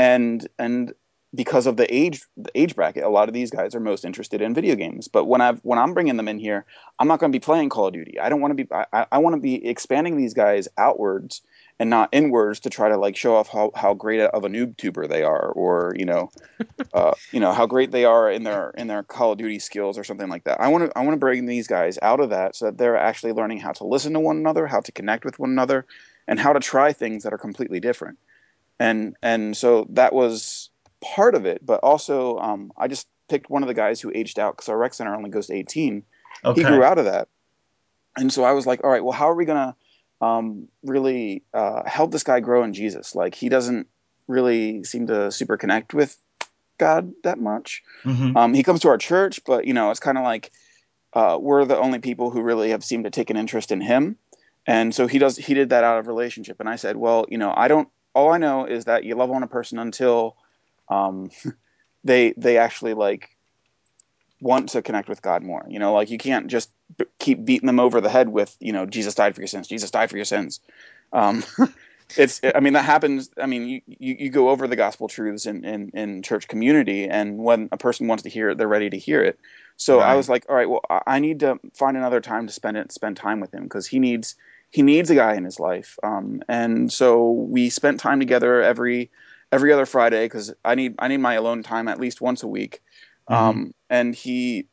[0.01, 0.93] and and
[1.35, 4.41] because of the age the age bracket, a lot of these guys are most interested
[4.41, 5.09] in video games.
[5.09, 6.65] But when I have when I'm bringing them in here,
[6.99, 8.19] I'm not going to be playing Call of Duty.
[8.19, 8.73] I don't want to be.
[8.73, 11.43] I, I want to be expanding these guys outwards
[11.79, 14.77] and not inwards to try to like show off how, how great of a noob
[14.77, 16.31] tuber they are, or you know,
[16.95, 19.99] uh, you know how great they are in their in their Call of Duty skills
[19.99, 20.61] or something like that.
[20.61, 22.97] I want to I want to bring these guys out of that so that they're
[22.97, 25.87] actually learning how to listen to one another, how to connect with one another,
[26.27, 28.19] and how to try things that are completely different.
[28.79, 33.63] And and so that was part of it, but also um, I just picked one
[33.63, 36.03] of the guys who aged out because our rec center only goes to 18.
[36.45, 36.61] okay.
[36.61, 37.29] He grew out of that,
[38.17, 39.77] and so I was like, all right, well, how are we gonna
[40.21, 43.15] um, really uh, help this guy grow in Jesus?
[43.15, 43.89] Like he doesn't
[44.29, 46.19] really seem to super connect with
[46.79, 47.83] God that much.
[48.05, 48.37] Mhm.
[48.37, 50.51] Um, he comes to our church, but you know, it's kind of like
[51.13, 54.17] uh, we're the only people who really have seemed to take an interest in him,
[54.67, 55.37] and so he does.
[55.37, 57.89] He did that out of relationship, and I said, well, you know, I don't.
[58.15, 60.37] All I know is that you love on a person until
[60.88, 61.31] um,
[62.05, 63.37] they they actually like
[64.40, 65.64] want to connect with God more.
[65.68, 68.72] You know, like you can't just b- keep beating them over the head with you
[68.72, 69.68] know Jesus died for your sins.
[69.68, 70.61] Jesus died for your sins.
[71.12, 71.44] Um,
[72.16, 73.31] it's I mean that happens.
[73.40, 77.09] I mean you, you, you go over the gospel truths in, in in church community,
[77.09, 79.38] and when a person wants to hear it, they're ready to hear it.
[79.79, 82.53] So I was like, all right, well I I need to find another time to
[82.53, 84.37] spend it spend time with him because he needs
[84.70, 85.99] he needs a guy in his life.
[86.03, 89.11] Um, and so we spent time together every
[89.53, 92.49] every other Friday because I need I need my alone time at least once a
[92.49, 92.83] week.
[93.29, 94.69] Um, and he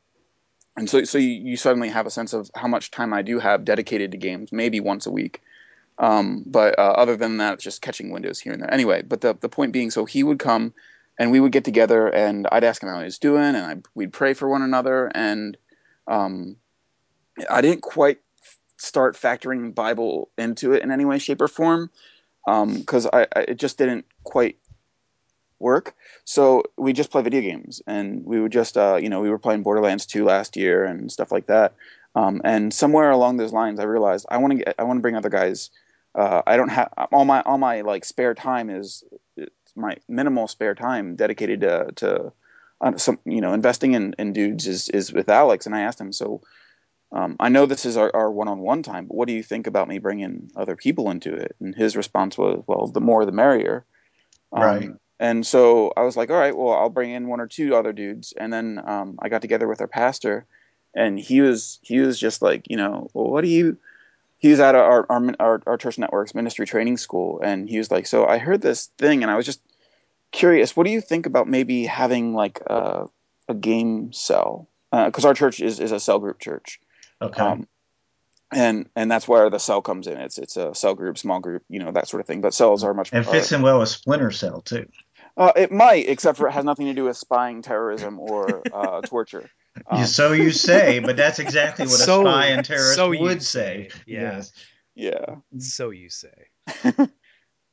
[0.75, 3.39] and so so you, you suddenly have a sense of how much time I do
[3.39, 5.41] have dedicated to games, maybe once a week.
[5.97, 8.73] Um, but uh, other than that, it's just catching windows here and there.
[8.73, 10.73] Anyway, but the the point being, so he would come
[11.19, 13.75] and we would get together, and I'd ask him how he was doing, and I,
[13.93, 15.55] we'd pray for one another, and
[16.07, 16.55] um,
[17.47, 18.19] I didn't quite
[18.77, 21.91] start factoring the Bible into it in any way, shape, or form
[22.45, 24.57] because I, I it just didn't quite
[25.59, 25.95] work.
[26.25, 29.39] So we just play video games, and we would just uh, you know we were
[29.39, 31.73] playing Borderlands 2 last year and stuff like that.
[32.15, 35.01] Um, and somewhere along those lines, I realized I want to get I want to
[35.01, 35.69] bring other guys.
[36.15, 39.03] Uh, I don't have all my all my like spare time is
[39.35, 42.31] it's my minimal spare time dedicated to to
[42.81, 45.99] uh, some you know investing in, in dudes is is with Alex, and I asked
[45.99, 46.41] him so.
[47.11, 49.87] Um, I know this is our, our one-on-one time, but what do you think about
[49.87, 51.55] me bringing other people into it?
[51.59, 53.85] And his response was, "Well, the more the merrier."
[54.51, 54.89] Um, Right.
[55.19, 57.93] And so I was like, "All right, well, I'll bring in one or two other
[57.93, 60.45] dudes." And then um, I got together with our pastor,
[60.95, 63.77] and he was he was just like, you know, well, what do you?
[64.37, 67.91] He was at our our, our our church network's ministry training school, and he was
[67.91, 69.61] like, "So I heard this thing, and I was just
[70.31, 70.75] curious.
[70.75, 73.07] What do you think about maybe having like a
[73.47, 74.67] a game cell?
[74.91, 76.79] Because our church is is a cell group church."
[77.21, 77.41] Okay.
[77.41, 77.67] Um,
[78.55, 80.17] and and that's where the cell comes in.
[80.17, 82.41] It's it's a cell group, small group, you know that sort of thing.
[82.41, 83.11] But cells are much.
[83.13, 84.87] and fits are- in well with Splinter Cell too.
[85.35, 89.01] Uh, it might, except for it has nothing to do with spying, terrorism, or uh,
[89.05, 89.49] torture.
[89.87, 93.41] Um, so you say, but that's exactly what So- a spy and terrorist so would
[93.41, 93.99] say, say.
[94.05, 94.21] yeah.
[94.21, 94.51] Yes.
[94.93, 96.47] yeah, So you say.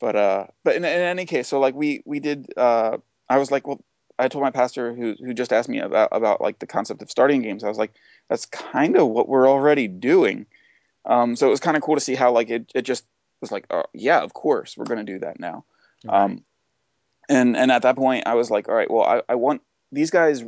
[0.01, 2.47] but uh, but in, in any case, so like we we did.
[2.57, 3.85] Uh, I was like, well,
[4.19, 7.11] I told my pastor who who just asked me about about like the concept of
[7.11, 7.63] starting games.
[7.65, 7.93] I was like,
[8.29, 10.47] that's kind of what we're already doing.
[11.05, 13.05] Um, so it was kind of cool to see how like it it just
[13.41, 15.65] was like, oh, yeah, of course we're going to do that now.
[16.09, 16.45] Um,
[17.29, 20.11] and and at that point, I was like, all right, well, I, I want these
[20.11, 20.45] guys.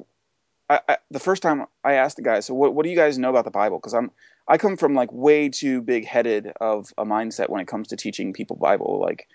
[0.69, 3.19] I, I, the first time I asked the guys, so what what do you guys
[3.19, 3.79] know about the Bible?
[3.79, 4.11] Because I'm
[4.49, 7.97] I come from like way too big headed of a mindset when it comes to
[7.97, 9.01] teaching people Bible.
[9.01, 9.29] Like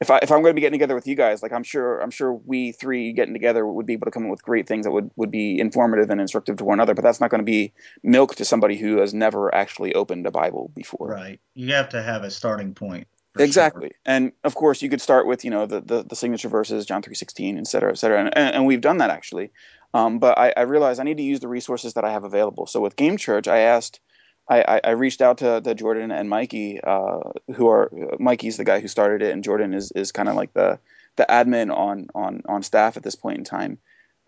[0.00, 2.00] if I if I'm going to be getting together with you guys, like I'm sure
[2.00, 4.86] I'm sure we three getting together would be able to come up with great things
[4.86, 6.94] that would would be informative and instructive to one another.
[6.94, 7.72] But that's not going to be
[8.02, 11.08] milk to somebody who has never actually opened a Bible before.
[11.08, 11.40] Right.
[11.54, 13.06] You have to have a starting point.
[13.36, 16.86] Exactly, and of course you could start with you know the the, the signature verses,
[16.86, 19.50] John three sixteen, et cetera, et cetera, and, and, and we've done that actually.
[19.92, 22.66] Um, but I, I realized I need to use the resources that I have available.
[22.66, 24.00] So with Game Church, I asked
[24.48, 28.80] I, I, reached out to, to Jordan and Mikey, uh, who are Mikey's the guy
[28.80, 30.78] who started it, and Jordan is, is kind of like the
[31.16, 33.78] the admin on on on staff at this point in time.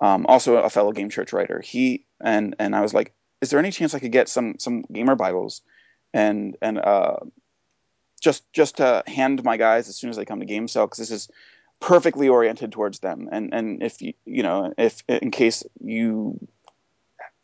[0.00, 1.60] Um, also a fellow game church writer.
[1.60, 4.82] He and and I was like, is there any chance I could get some some
[4.82, 5.62] gamer Bibles,
[6.14, 7.16] and and uh,
[8.20, 10.98] just just to hand my guys as soon as they come to game cell because
[10.98, 11.28] this is
[11.80, 13.28] perfectly oriented towards them.
[13.30, 16.38] And and if you you know if in case you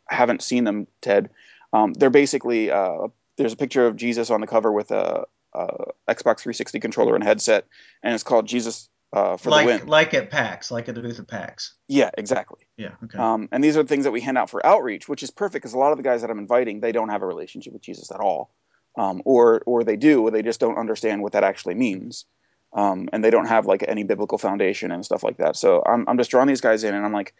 [0.07, 1.29] haven't seen them, Ted,
[1.73, 3.07] um, they're basically uh,
[3.37, 5.67] there's a picture of Jesus on the cover with a, a,
[6.07, 7.65] Xbox 360 controller and headset,
[8.03, 9.87] and it's called Jesus uh, for like, the win.
[9.87, 11.73] Like at PAX, like at the booth at PAX.
[11.87, 12.61] Yeah, exactly.
[12.77, 12.91] Yeah.
[13.03, 13.17] Okay.
[13.17, 15.63] Um, and these are the things that we hand out for outreach, which is perfect
[15.63, 17.81] because a lot of the guys that I'm inviting, they don't have a relationship with
[17.81, 18.53] Jesus at all,
[18.97, 22.25] um, or or they do, or they just don't understand what that actually means,
[22.73, 25.55] um, and they don't have like any biblical foundation and stuff like that.
[25.55, 27.33] So I'm I'm just drawing these guys in, and I'm like,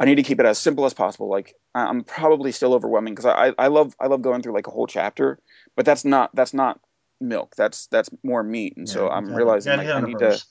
[0.00, 1.28] I need to keep it as simple as possible.
[1.28, 4.70] Like I'm probably still overwhelming because I, I love I love going through like a
[4.70, 5.38] whole chapter,
[5.76, 6.80] but that's not that's not
[7.20, 7.54] milk.
[7.56, 10.42] That's that's more meat, and Yeah, so I'm gotta- realizing like, hit I need to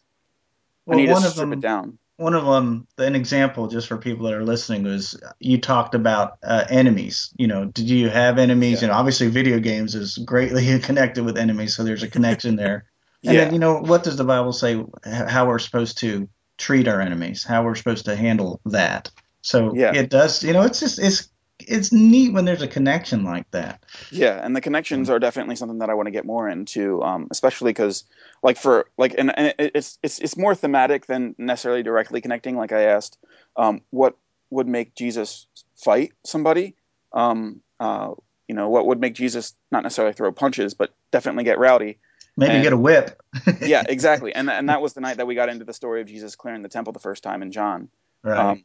[0.85, 1.97] Well, I need one to of strip them, it down.
[2.17, 6.37] one of them, an example just for people that are listening was you talked about
[6.43, 7.33] uh, enemies.
[7.37, 8.81] You know, did you have enemies?
[8.81, 8.89] Yeah.
[8.89, 12.85] And obviously, video games is greatly connected with enemies, so there's a connection there.
[13.25, 16.87] And yeah, then, you know, what does the Bible say how we're supposed to treat
[16.87, 19.11] our enemies, how we're supposed to handle that?
[19.41, 19.93] So Yeah.
[19.93, 21.29] it does, you know, it's just it's
[21.67, 23.83] it's neat when there's a connection like that.
[24.11, 27.27] Yeah, and the connections are definitely something that I want to get more into, um,
[27.31, 28.05] especially because,
[28.41, 32.55] like, for like, and, and it's it's it's more thematic than necessarily directly connecting.
[32.55, 33.17] Like I asked,
[33.57, 34.15] um, what
[34.51, 36.75] would make Jesus fight somebody?
[37.11, 38.13] Um, uh,
[38.47, 41.97] you know, what would make Jesus not necessarily throw punches, but definitely get rowdy?
[42.37, 43.21] Maybe And- get a whip.
[43.61, 44.33] Yeah, exactly.
[44.33, 46.61] And and that was the night that we got into the story of Jesus clearing
[46.63, 47.89] the temple the first time in John.
[48.23, 48.37] right.
[48.51, 48.63] Um,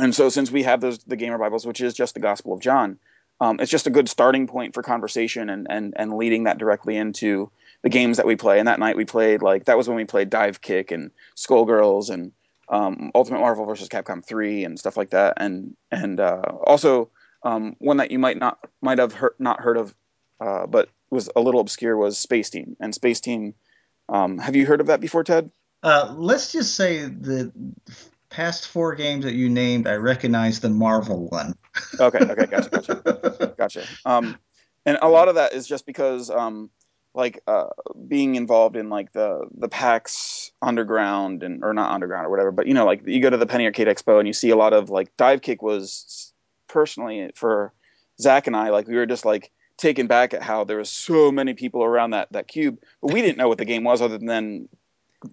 [0.00, 2.60] and so, since we have those the Gamer Bibles, which is just the Gospel of
[2.60, 2.98] John,
[3.40, 6.96] um, it's just a good starting point for conversation and, and and leading that directly
[6.96, 7.50] into
[7.82, 8.58] the games that we play.
[8.58, 12.32] And that night we played like that was when we played Divekick and Skullgirls and
[12.68, 13.88] um, Ultimate Marvel vs.
[13.88, 15.34] Capcom 3 and stuff like that.
[15.38, 17.10] And and uh, also
[17.42, 19.94] um, one that you might not might have heard, not heard of,
[20.40, 22.76] uh, but was a little obscure was Spaceteam.
[22.80, 23.54] And Spaceteam,
[24.08, 25.50] um, have you heard of that before, Ted?
[25.82, 27.50] Uh, let's just say the
[28.30, 31.54] past four games that you named, I recognize the Marvel one.
[32.00, 33.54] Okay, okay, gotcha, gotcha.
[33.56, 34.36] gotcha um
[34.86, 36.70] and a lot of that is just because um
[37.14, 37.66] like uh
[38.08, 42.66] being involved in like the the pax underground and or not underground or whatever but
[42.66, 44.72] you know like you go to the penny arcade expo and you see a lot
[44.72, 46.32] of like dive kick was
[46.68, 47.72] personally for
[48.20, 51.32] zach and i like we were just like taken back at how there was so
[51.32, 54.18] many people around that that cube but we didn't know what the game was other
[54.18, 54.68] than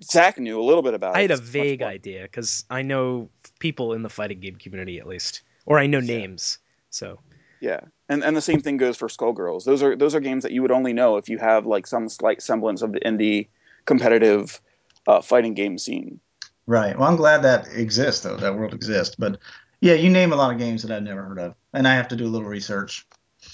[0.04, 1.20] zach knew a little bit about it.
[1.20, 3.30] I it had a It's vague idea because I know
[3.60, 6.18] people in the fighting game community at least, or I know Yeah.
[6.18, 6.60] names.
[6.90, 7.20] So
[7.60, 9.64] Yeah, and and the same thing goes for Skullgirls.
[9.66, 12.10] Those are those are games that you would only know if you have like some
[12.10, 13.50] slight semblance of the indie
[13.86, 14.62] competitive
[15.08, 16.20] uh, fighting game scene.
[16.68, 16.98] Right.
[16.98, 19.16] Well, I'm glad that exists, though, that world exists.
[19.18, 19.40] But
[19.82, 22.10] yeah, you name a lot of games that I've never heard of, and I have
[22.10, 23.06] to do a little research.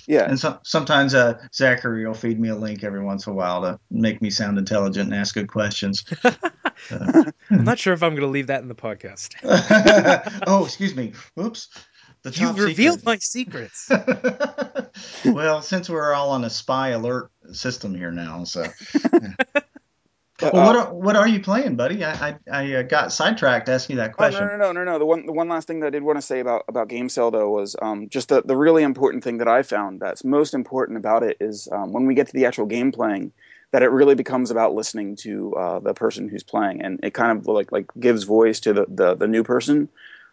[0.08, 3.36] Yeah, And so, sometimes uh, Zachary will feed me a link every once in a
[3.36, 6.04] while to make me sound intelligent and ask good questions.
[6.92, 9.36] I'm not sure if I'm going to leave that in the podcast.
[10.48, 11.14] oh, excuse me.
[11.40, 11.68] Oops.
[12.24, 13.06] The You top revealed secret.
[13.06, 13.90] my secrets.
[15.26, 18.66] well, since we're all on a spy alert system here now, so.
[20.52, 22.04] Well, what uh, are, what are you playing, buddy?
[22.04, 24.48] I I, I uh, got sidetracked asking you that Oh, question.
[24.48, 25.00] no, no, no, no, no.
[25.00, 27.10] The one, the one last thing that I did want to say about about Game
[27.10, 30.54] Cell though was um, just the the really important thing that I found that's most
[30.54, 33.32] important about it is um, when we get to the actual game playing,
[33.72, 37.38] that it really becomes about listening to uh, the person who's playing, and it kind
[37.38, 39.90] of like like gives voice to the the, the new person.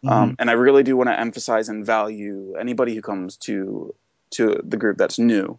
[0.06, 3.94] Um, and I really do want to emphasize and value anybody who comes to
[4.30, 5.58] to the group that's new.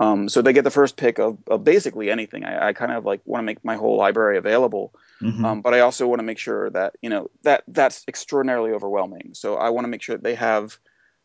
[0.00, 2.44] Um, so they get the first pick of, of basically anything.
[2.44, 5.44] I, I kind of like want to make my whole library available, Mhm.
[5.44, 9.34] um, but I also want to make sure that you know that that's extraordinarily overwhelming.
[9.34, 10.76] So I want to make sure that they have.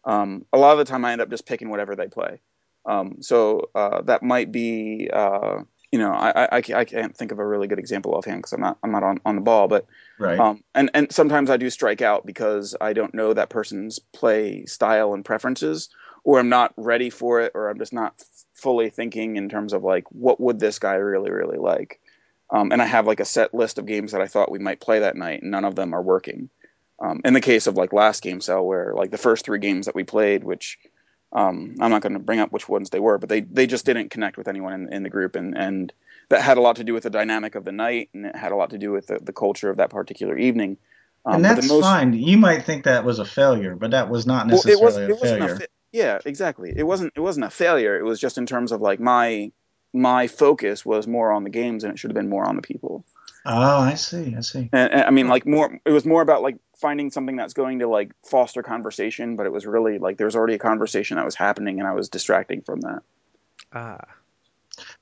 [0.05, 2.39] Um, a lot of the time, I end up just picking whatever they play.
[2.86, 7.39] Um, so uh, that might be, uh, you know, I, I, I can't think of
[7.39, 9.86] a really good example offhand because I'm not I'm not on, on the ball, but
[10.20, 10.39] right.
[10.39, 14.65] um, and and sometimes I do strike out because I don't know that person's play
[14.65, 15.89] style and preferences,
[16.24, 18.13] or I'm not ready for it, or I'm just not
[18.57, 21.99] fully thinking in terms of like what would this guy really really like.
[22.49, 24.79] Um, and I have like a set list of games that I thought we might
[24.79, 26.49] play that night, and none of them are working.
[26.99, 29.85] Um, in the case of like last game cell, where like the first three games
[29.85, 30.79] that we played, which
[31.33, 33.85] um, I'm not going to bring up which ones they were, but they they just
[33.85, 35.93] didn't connect with anyone in, in the group, and and
[36.29, 38.51] that had a lot to do with the dynamic of the night, and it had
[38.51, 40.77] a lot to do with the, the culture of that particular evening.
[41.25, 42.13] Um, and that's most, fine.
[42.13, 45.21] You might think that was a failure, but that was not Well, necessarily it was
[45.21, 45.53] a it failure.
[45.53, 45.67] a fa-
[45.97, 46.73] yeah, exactly.
[46.75, 47.97] It wasn't it wasn't a failure.
[47.97, 49.51] It was just in terms of like my
[49.93, 52.61] my focus was more on the games and it should have been more on the
[52.61, 53.03] people.
[53.45, 54.35] Oh, I see.
[54.35, 54.69] I see.
[54.71, 57.79] And, and I mean, like more, it was more about like finding something that's going
[57.79, 61.25] to like foster conversation, but it was really like there was already a conversation that
[61.25, 63.01] was happening, and I was distracting from that.
[63.71, 64.17] Ah,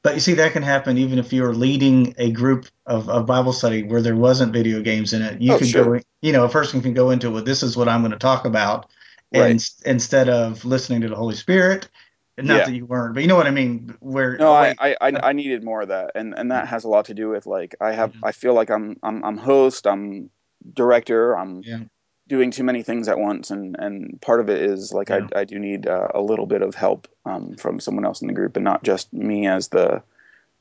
[0.04, 3.52] But you see, that can happen even if you're leading a group of, of Bible
[3.54, 5.42] study where there wasn't video games in it.
[5.42, 5.98] You Oh, could sure.
[5.98, 8.18] go, you know, a person can go into, well, this is what I'm going to
[8.18, 8.90] talk about, and
[9.34, 9.56] Right.
[9.56, 11.90] s- instead of listening to the Holy Spirit,
[12.38, 12.66] not Yeah.
[12.66, 13.96] that you weren't, but you know what I mean.
[14.00, 16.90] Where No, I, I, I, I needed more of that, and and that has a
[16.90, 20.30] lot to do with like I have I feel like I'm I'm I'm host, I'm
[20.74, 21.80] director, I'm Yeah.
[22.28, 25.28] doing too many things at once, and and part of it is like Yeah.
[25.34, 28.28] I I do need uh, a little bit of help um, from someone else in
[28.28, 30.04] the group, and not just me as the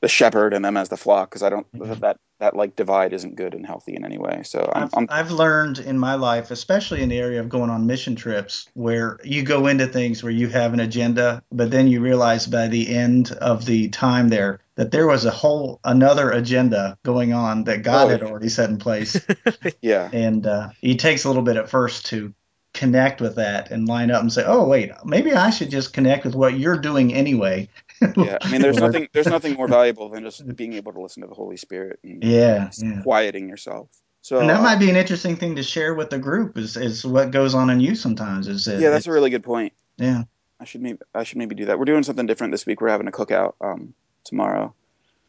[0.05, 1.99] the shepherd and them as the flock, because I don't Mhm.
[2.01, 4.43] that that like divide isn't good and healthy in any way.
[4.43, 7.71] So I'm, I've, I'm I've learned in my life, especially in the area of going
[7.71, 11.87] on mission trips, where you go into things where you have an agenda, but then
[11.87, 16.29] you realize by the end of the time there that there was a whole another
[16.29, 18.27] agenda going on that God Oh, had yeah.
[18.27, 19.19] already set in place,
[19.81, 22.31] yeah and uh, it takes a little bit at first to
[22.75, 26.25] connect with that and line up and say, oh wait, maybe I should just connect
[26.25, 27.69] with what you're doing anyway.
[28.17, 28.37] yeah.
[28.41, 31.27] I mean, there's nothing there's nothing more valuable than just being able to listen to
[31.27, 33.01] the Holy Spirit and Yeah, yeah.
[33.03, 33.89] quieting yourself.
[34.21, 36.57] So And that uh, might be an interesting thing to share with the group.
[36.57, 38.47] Is is what goes on in you sometimes?
[38.47, 39.73] Is that yeah, that's a really good point.
[39.97, 40.23] yeah.
[40.59, 41.77] I should maybe I should maybe do that.
[41.77, 42.79] We're doing something different this week.
[42.79, 43.93] We're having a cookout um,
[44.23, 44.73] tomorrow.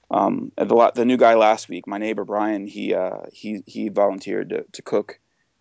[0.09, 4.51] Um, the the new guy last week, my neighbor Brian, he uh, he he volunteered
[4.51, 5.19] to, to cook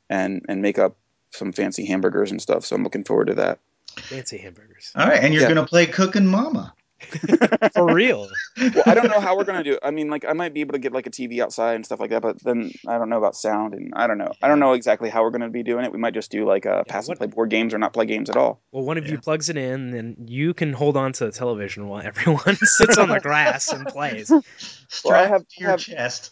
[0.08, 0.96] and and make up
[1.32, 2.64] some fancy hamburgers and stuff.
[2.64, 3.58] So I'm looking forward to that.
[3.98, 4.92] fancy hamburgers.
[4.96, 5.50] All right, and you're Yeah.
[5.50, 6.75] gonna play Cooking Mama.
[7.74, 8.30] For real.
[8.58, 9.74] Well, I don't know how we're gonna do.
[9.74, 9.80] it.
[9.84, 12.00] I mean, like I might be able to get like a TV outside and stuff
[12.00, 14.32] like that, but then I don't know about sound and I don't know.
[14.42, 15.92] I don't know exactly how we're gonna be doing it.
[15.92, 18.30] We might just do like a pass and play board games or not play games
[18.30, 18.62] at all.
[18.72, 21.88] Well, one of you plugs it in, and you can hold on to the television
[21.90, 24.32] while everyone sits on the grass and plays.
[24.88, 26.32] Strap have- to your have- chest.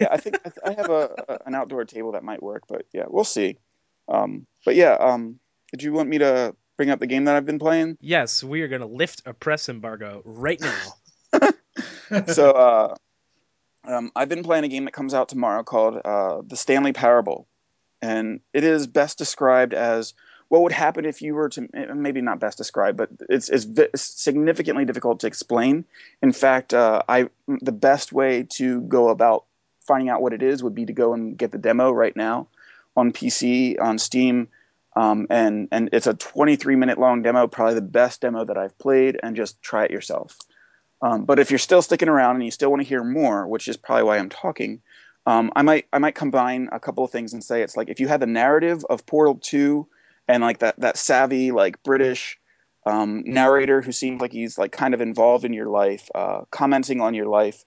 [0.00, 2.64] yeah, I think I, th- I have a, a an outdoor table that might work,
[2.68, 3.58] but yeah, we'll see.
[4.08, 5.40] Um, but yeah, um,
[5.72, 7.98] did you want me to bring up the game that I've been playing?
[8.00, 11.40] Yes, we are going to lift a press embargo right now.
[12.26, 12.94] so uh,
[13.86, 17.46] um, I've been playing a game that comes out tomorrow called uh, The Stanley Parable,
[18.00, 20.14] and it is best described as
[20.48, 23.88] what would happen if you were to maybe not best described, but it's, it's vi-
[23.94, 25.84] significantly difficult to explain.
[26.22, 29.44] In fact, uh, I the best way to go about
[29.80, 32.48] finding out what it is would be to go and get the demo right now
[32.96, 34.48] on PC on Steam.
[34.96, 38.78] Um, and and it's a 23 minute long demo, probably the best demo that I've
[38.78, 40.38] played, and just try it yourself.
[41.02, 43.68] Um, but if you're still sticking around and you still want to hear more, which
[43.68, 44.80] is probably why I'm talking,
[45.26, 48.00] um, I might I might combine a couple of things and say it's like if
[48.00, 49.86] you had the narrative of Portal 2
[50.28, 52.38] and like that that savvy like British
[52.86, 57.00] um, narrator who seems like he's like kind of involved in your life, uh, commenting
[57.00, 57.64] on your life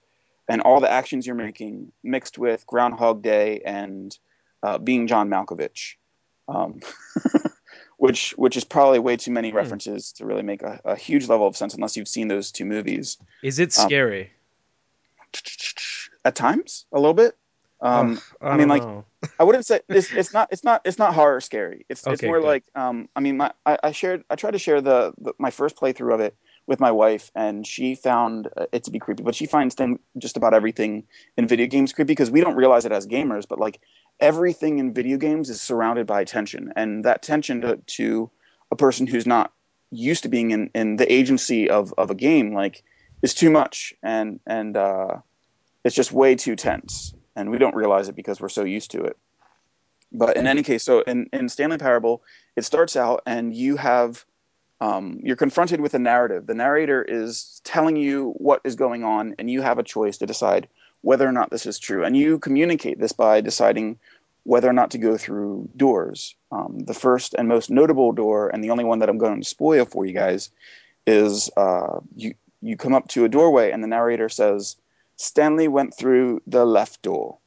[0.48, 4.16] and all the actions you're making, mixed with Groundhog Day and
[4.62, 5.94] uh, being John Malkovich.
[6.48, 6.80] Um,
[7.98, 11.46] which which is probably way too many references to really make a, a huge level
[11.46, 13.18] of sense unless you've seen those two movies.
[13.42, 14.30] Is it Um, scary?
[16.24, 17.36] At times, a little bit.
[17.80, 19.04] Um, I, I mean, like- know.
[19.38, 21.84] I wouldn't say it's, it's not it's not it's not horror scary.
[21.88, 22.46] It's it's more good.
[22.46, 25.50] like um, I mean my I, I shared I tried to share the, the my
[25.50, 26.36] first playthrough of it
[26.68, 29.98] with my wife and she found uh, it to be creepy, but she finds thing
[30.18, 31.04] just about everything
[31.36, 33.80] in video games creepy because we don't realize it as gamers, but like
[34.20, 38.30] everything in video games is surrounded by tension and that tension to, to
[38.70, 39.52] a person who's not
[39.90, 42.82] used to being in, in the agency of, of a game like
[43.22, 45.16] is too much and and uh,
[45.84, 49.02] it's just way too tense and we don't realize it because we're so used to
[49.02, 49.16] it.
[50.12, 52.22] But in any case so in, in stanley parable
[52.56, 54.24] it starts out and you have
[54.80, 56.46] um, you're confronted with a narrative.
[56.46, 60.26] The narrator is telling you what is going on and you have a choice to
[60.26, 60.68] decide
[61.02, 62.04] whether or not this is true.
[62.04, 63.98] And you communicate this by deciding
[64.44, 66.34] whether or not to go through doors.
[66.50, 69.48] Um, the first and most notable door and the only one that i'm going to
[69.48, 70.50] spoil for you guys
[71.06, 74.76] is uh, you you come up to a doorway and the narrator says
[75.18, 77.38] stanley went through the left door.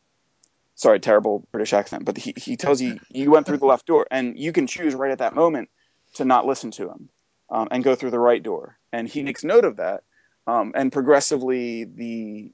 [0.75, 4.07] Sorry, terrible British accent, but he, he tells you you went through the left door,
[4.09, 5.69] and you can choose right at that moment
[6.15, 7.09] to not listen to him
[7.49, 8.77] um, and go through the right door.
[8.91, 10.03] And he makes note of that,
[10.47, 12.51] um, and progressively the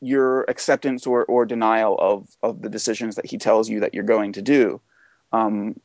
[0.00, 4.04] your acceptance or, or denial of of the decisions that he tells you that you're
[4.04, 4.80] going to do
[5.32, 5.78] um,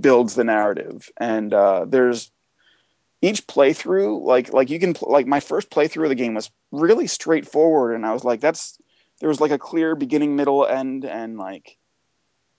[0.00, 1.10] builds the narrative.
[1.18, 2.30] And uh, there's
[3.22, 6.50] each playthrough, like like you can pl- like my first playthrough of the game was
[6.72, 8.78] really straightforward, and I was like, that's
[9.20, 11.78] there was like a clear beginning, middle, end, and like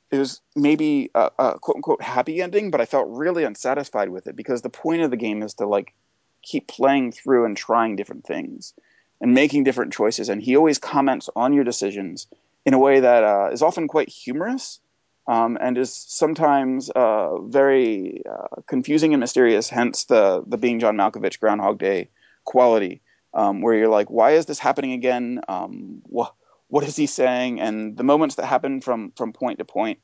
[0.10, 4.28] it was maybe a, a quote unquote happy ending, but I felt really unsatisfied with
[4.28, 5.94] it because the point of the game is to like
[6.42, 8.74] keep playing through and trying different things
[9.22, 10.30] and making different choices.
[10.30, 12.28] And he always comments on your decisions
[12.66, 14.80] in a way that uh, is often quite humorous
[15.28, 19.70] um, and is sometimes uh, very uh, confusing and mysterious.
[19.70, 22.10] Hence the the being John Malkovich Groundhog Day
[22.46, 23.02] quality,
[23.34, 25.42] um, where you're like, why is this happening again?
[25.48, 26.34] Um, what
[26.70, 27.60] what is he saying?
[27.60, 30.00] And the moments that happen from from point to point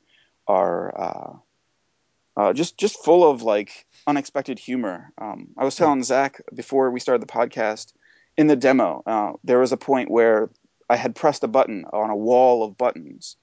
[0.46, 5.10] are uh, uh, just just full of like unexpected humor.
[5.16, 7.92] Um, I was telling Zach before we started the podcast
[8.36, 10.50] in the demo, uh, there was a point where
[10.88, 13.36] I had pressed a button on a wall of buttons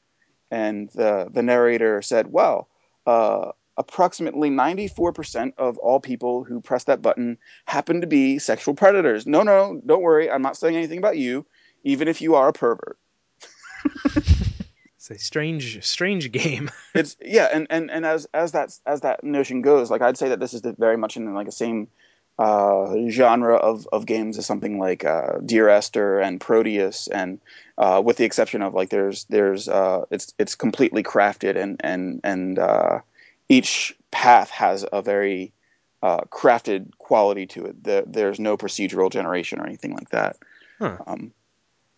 [0.52, 2.68] and the the narrator said, "Well,
[3.08, 9.26] uh, approximately 94% of all people who press that button happen to be sexual predators.
[9.26, 10.30] No, no, don't worry.
[10.30, 11.46] I'm not saying anything about you,
[11.84, 12.98] even if you are a pervert."
[14.98, 16.70] It's a strange, strange game.
[16.94, 20.30] it's yeah, and, and, and as as that as that notion goes, like I'd say
[20.30, 21.88] that this is very much in like the same
[22.40, 27.40] uh, genre of, of games is something like uh, Dear Esther and Proteus, and
[27.78, 32.22] uh, with the exception of like there's there's uh, it's it's completely crafted and and
[32.24, 33.00] and uh,
[33.50, 35.54] each path has a very
[36.02, 37.84] uh, crafted quality to it.
[37.84, 40.38] The, there's no procedural generation or anything like that.
[40.80, 40.98] Huh.
[41.06, 41.32] Um,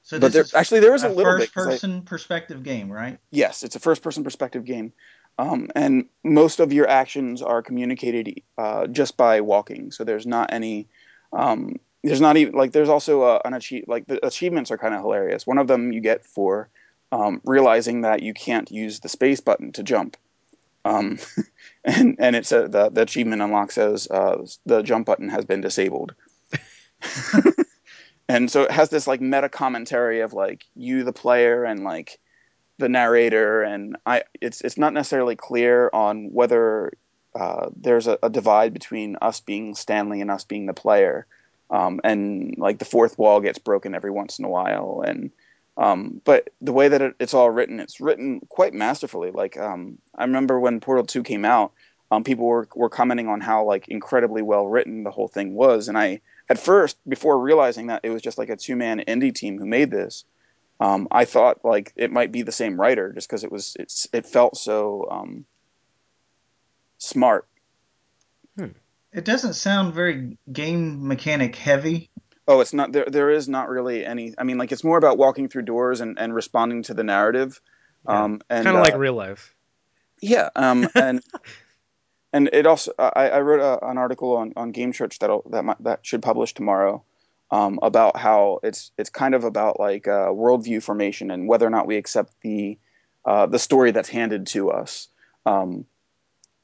[0.01, 1.49] So but this there, is actually there is a, a little bit.
[1.49, 3.17] first 'cause I- person perspective game, right?
[3.31, 4.91] Yes, it's a first person perspective game.
[5.39, 9.91] Um, and most of your actions are communicated uh, just by walking.
[9.91, 10.87] So there's not any,
[11.31, 14.93] um, there's not even, like, there's also a, an achieve, like, the achievements are kind
[14.93, 15.47] of hilarious.
[15.47, 16.69] One of them you get for
[17.11, 20.17] um, realizing that you can't use the space button to jump.
[20.85, 21.19] Um,
[21.83, 25.61] and and it's a, the, the achievement unlocks as uh, the jump button has been
[25.61, 26.13] disabled.
[28.29, 32.19] and so it has this like meta commentary of like you the player and like
[32.77, 36.93] the narrator and I it's it's not necessarily clear on whether
[37.35, 41.25] uh, there's a, a divide between us being Stanley and us being the player.
[41.69, 45.31] Um, and like the fourth wall gets broken every once in a while and
[45.75, 49.97] um, but the way that it, it's all written it's written quite masterfully like um,
[50.13, 51.71] i remember when portal 2 came out
[52.11, 55.87] um, people were, were commenting on how like incredibly well written the whole thing was
[55.87, 59.57] and i at first before realizing that it was just like a two-man indie team
[59.57, 60.25] who made this
[60.83, 64.07] um, i thought like it might be the same writer just because it was it's
[64.13, 65.45] it felt so um,
[66.97, 67.47] smart
[69.13, 72.09] It doesn't sound very game mechanic heavy.
[72.47, 73.05] Oh, it's not there.
[73.05, 74.33] There is not really any.
[74.37, 77.61] I mean, like it's more about walking through doors and, and responding to the narrative.
[78.07, 78.23] Yeah.
[78.23, 79.53] Um, and kind of uh, like real life.
[80.19, 80.49] yeah.
[80.55, 81.21] Um, and
[82.33, 85.63] and it also I, I wrote a, an article on, on Game Church that that
[85.63, 87.03] might, that should publish tomorrow.
[87.51, 91.69] Um, about how it's it's kind of about like uh, worldview formation and whether or
[91.69, 92.79] not we accept the
[93.25, 95.07] uh, the story that's handed to us.
[95.45, 95.85] Um,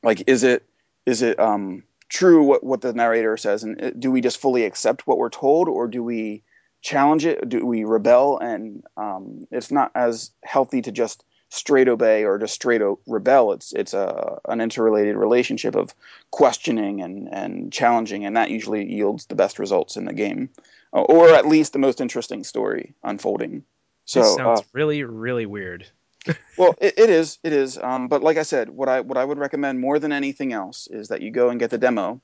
[0.03, 0.63] like, is it
[1.05, 4.65] is it um, true what, what the narrator says, and uh, do we just fully
[4.65, 6.43] accept what we're told, or do we
[6.81, 7.47] challenge it?
[7.47, 8.39] Do we rebel?
[8.39, 13.51] And um, it's not as healthy to just straight obey or just straight o- rebel.
[13.53, 15.93] It's it's a an interrelated relationship of
[16.31, 20.49] questioning and and challenging, and that usually yields the best results in the game,
[20.93, 23.63] uh, or at least the most interesting story unfolding.
[24.05, 25.87] So this sounds uh, really, really weird.
[26.57, 27.77] well, it, it is, it is.
[27.77, 30.87] Um, but like I said, what I what I would recommend more than anything else
[30.87, 32.21] is that you go and get the demo,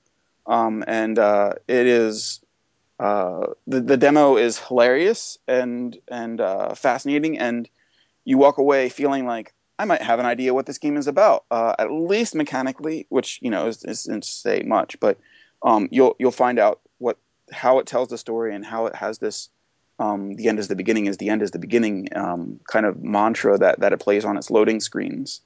[0.48, 2.42] um, and uh, it is
[3.00, 7.70] uh, the the demo is hilarious and and uh, fascinating, and
[8.26, 11.46] you walk away feeling like I might have an idea what this game is about,
[11.52, 15.18] uh, at least mechanically, which you know is, isn't to say much, but
[15.64, 17.18] um, you'll you'll find out what
[17.52, 19.50] how it tells the story and how it has this
[20.00, 23.02] um, the end is the beginning is the end is the beginning um, kind of
[23.02, 25.42] mantra that, that it plays on its loading screens.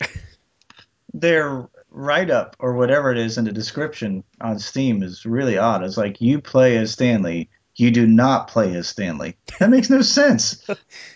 [1.14, 5.84] Their write up or whatever it is in the description on Steam is really odd.
[5.84, 9.36] It's like you play as Stanley, you do not play as Stanley.
[9.60, 10.66] That makes no sense.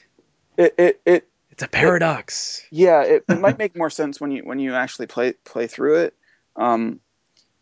[0.58, 2.62] It, it, it It's a paradox.
[2.70, 6.00] yeah, it, it might make more sense when you when you actually play play through
[6.00, 6.14] it.
[6.56, 7.00] Um,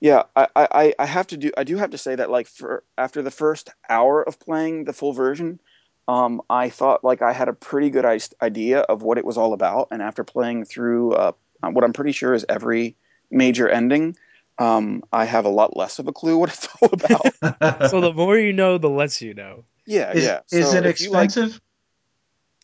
[0.00, 2.82] yeah, I, I, I have to do I do have to say that like for
[2.96, 5.60] after the first hour of playing the full version,
[6.08, 8.06] um, I thought like I had a pretty good
[8.40, 12.12] idea of what it was all about, and after playing through uh, what I'm pretty
[12.12, 12.96] sure is every
[13.30, 14.16] major ending,
[14.58, 17.90] um, I have a lot less of a clue what it's all about.
[17.90, 19.64] so the more you know, the less you know.
[19.86, 20.40] yeah, is, yeah.
[20.50, 21.60] is it if you like- expensive?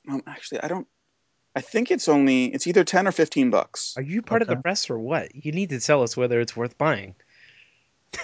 [0.08, 0.86] Um, actually, I don't.
[1.54, 3.94] I think it's only it's either ten or fifteen bucks.
[3.96, 5.34] Are you part of the press or what?
[5.34, 7.14] You need to tell us whether it's worth buying.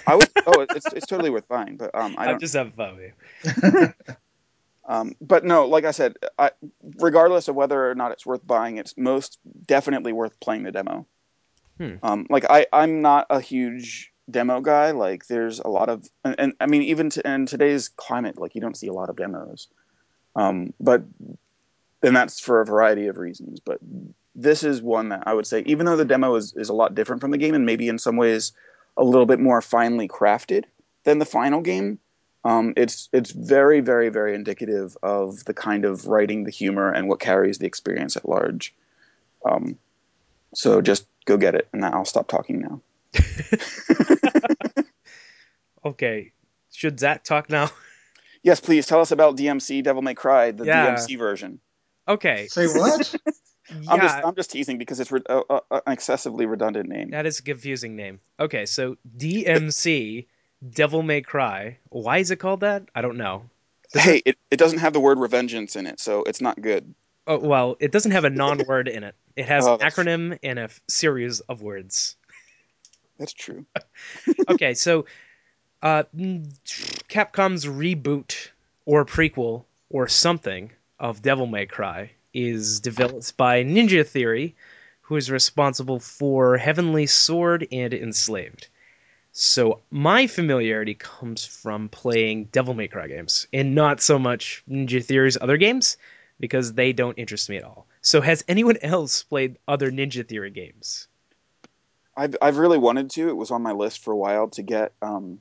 [0.07, 0.29] I would.
[0.47, 3.13] oh, it's it's totally worth buying, but um, I I'm just having fun with
[3.45, 3.95] you.
[4.89, 6.51] Um, but no, like I said, I,
[6.97, 11.07] regardless of whether or not it's worth buying, it's most definitely worth playing the demo.
[11.77, 11.97] Hmm.
[12.03, 14.93] Um, like I, I'm not a huge demo guy.
[14.93, 18.55] Like there's a lot of, and, and I mean, even to, in today's climate, like
[18.55, 19.69] you don't see a lot of demos.
[20.35, 21.03] Um, but
[22.03, 23.61] and that's for a variety of reasons.
[23.61, 23.79] But
[24.35, 26.95] this is one that I would say, even though the demo is, is a lot
[26.95, 28.53] different from the game and maybe in some ways
[28.97, 30.65] a little bit more finely crafted
[31.05, 31.99] than the final game,
[32.45, 37.09] um, it's it's very very very indicative of the kind of writing, the humor, and
[37.09, 38.75] what carries the experience at large.
[39.45, 39.77] Um,
[40.55, 42.81] so just go get it, and I'll stop talking now.
[45.85, 46.33] Okay,
[46.73, 47.71] should Zach talk now?
[48.43, 50.95] Yes, please tell us about DMC Devil May Cry, the Yeah.
[50.95, 51.61] DMC version.
[52.09, 53.15] Okay, Say what?
[53.71, 57.11] I'm just yeah, I'm just teasing because it's re- uh, uh, an excessively redundant name.
[57.11, 58.19] that is a confusing name.
[58.41, 60.25] Okay, so DMC,
[60.71, 61.77] Devil May Cry.
[61.91, 62.85] Why is it called that?
[62.95, 63.43] I don't know.
[63.93, 66.95] Does hey, it, it doesn't have the word revengeance in it, so it's not good.
[67.27, 69.15] Oh, well, it doesn't have a non-word in it.
[69.37, 72.17] It has Oh, an that's- acronym and a f- series of words.
[73.19, 73.67] That's true.
[74.49, 75.05] okay, so
[75.83, 76.05] uh,
[77.09, 78.49] Capcom's reboot
[78.87, 84.55] or prequel or something of Devil May Cry is developed by Ninja Theory,
[85.03, 88.69] who is responsible for Heavenly Sword and Enslaved.
[89.33, 95.05] So my familiarity comes from playing Devil May Cry games, and not so much Ninja
[95.05, 95.97] Theory's other games,
[96.41, 97.87] because they don't interest me at all.
[98.01, 101.09] So has anyone else played other Ninja Theory games?
[102.17, 103.29] I've I've really wanted to.
[103.29, 105.41] It was on my list for a while to get um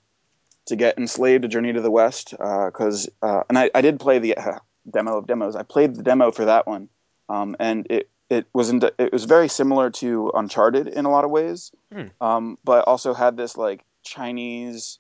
[0.68, 4.20] to get enslaved a journey to the west because uh, and I, I did play
[4.20, 4.60] the uh,
[4.92, 5.56] demo of demos.
[5.56, 6.90] I played the demo for that one,
[7.30, 11.24] um, and it it was in, it was very similar to Uncharted in a lot
[11.24, 12.08] of ways, Hmm.
[12.20, 15.00] um, but also had this like Chinese.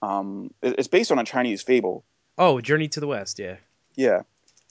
[0.00, 2.04] Um, it- it's based on a Chinese fable.
[2.38, 3.56] Oh, Journey to the West, yeah.
[3.96, 4.22] Yeah,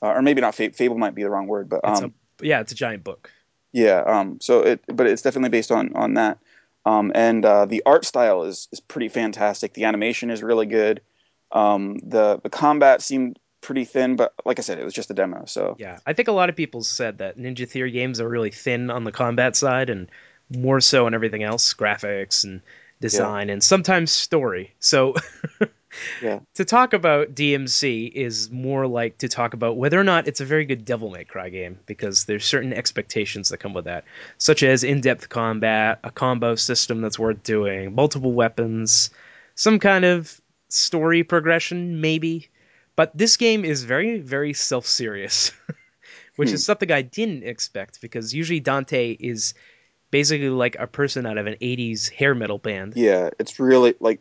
[0.01, 0.55] uh, or maybe not.
[0.55, 3.03] Fa- fable might be the wrong word, but It's um, a, yeah, it's a giant
[3.03, 3.29] book.
[3.73, 6.37] Yeah, um, so it, but it's definitely based on on that,
[6.85, 9.73] um, and uh, the art style is is pretty fantastic.
[9.73, 11.01] The animation is really good.
[11.51, 15.13] Um, the the combat seemed pretty thin, but like I said, it was just a
[15.13, 15.45] demo.
[15.45, 18.51] So Yeah, I think a lot of people said that Ninja Theory games are really
[18.51, 20.09] thin on the combat side and
[20.49, 22.61] more so on everything else, graphics and
[22.99, 24.73] design and sometimes story.
[24.79, 25.15] So
[26.21, 26.39] Yeah.
[26.55, 30.45] to talk about DMC is more like to talk about whether or not it's a
[30.45, 34.03] very good Devil May Cry game because there's certain expectations that come with that,
[34.37, 39.09] such as in-depth combat, a combo system that's worth doing, multiple weapons,
[39.55, 40.39] some kind of
[40.69, 42.49] story progression maybe.
[42.97, 45.53] But this game is very very self-serious,
[46.35, 46.55] which Hmm.
[46.55, 49.53] is something I didn't expect because usually Dante is
[50.11, 52.93] basically like a person out of an 80s hair metal band.
[52.97, 54.19] yeah, it's really like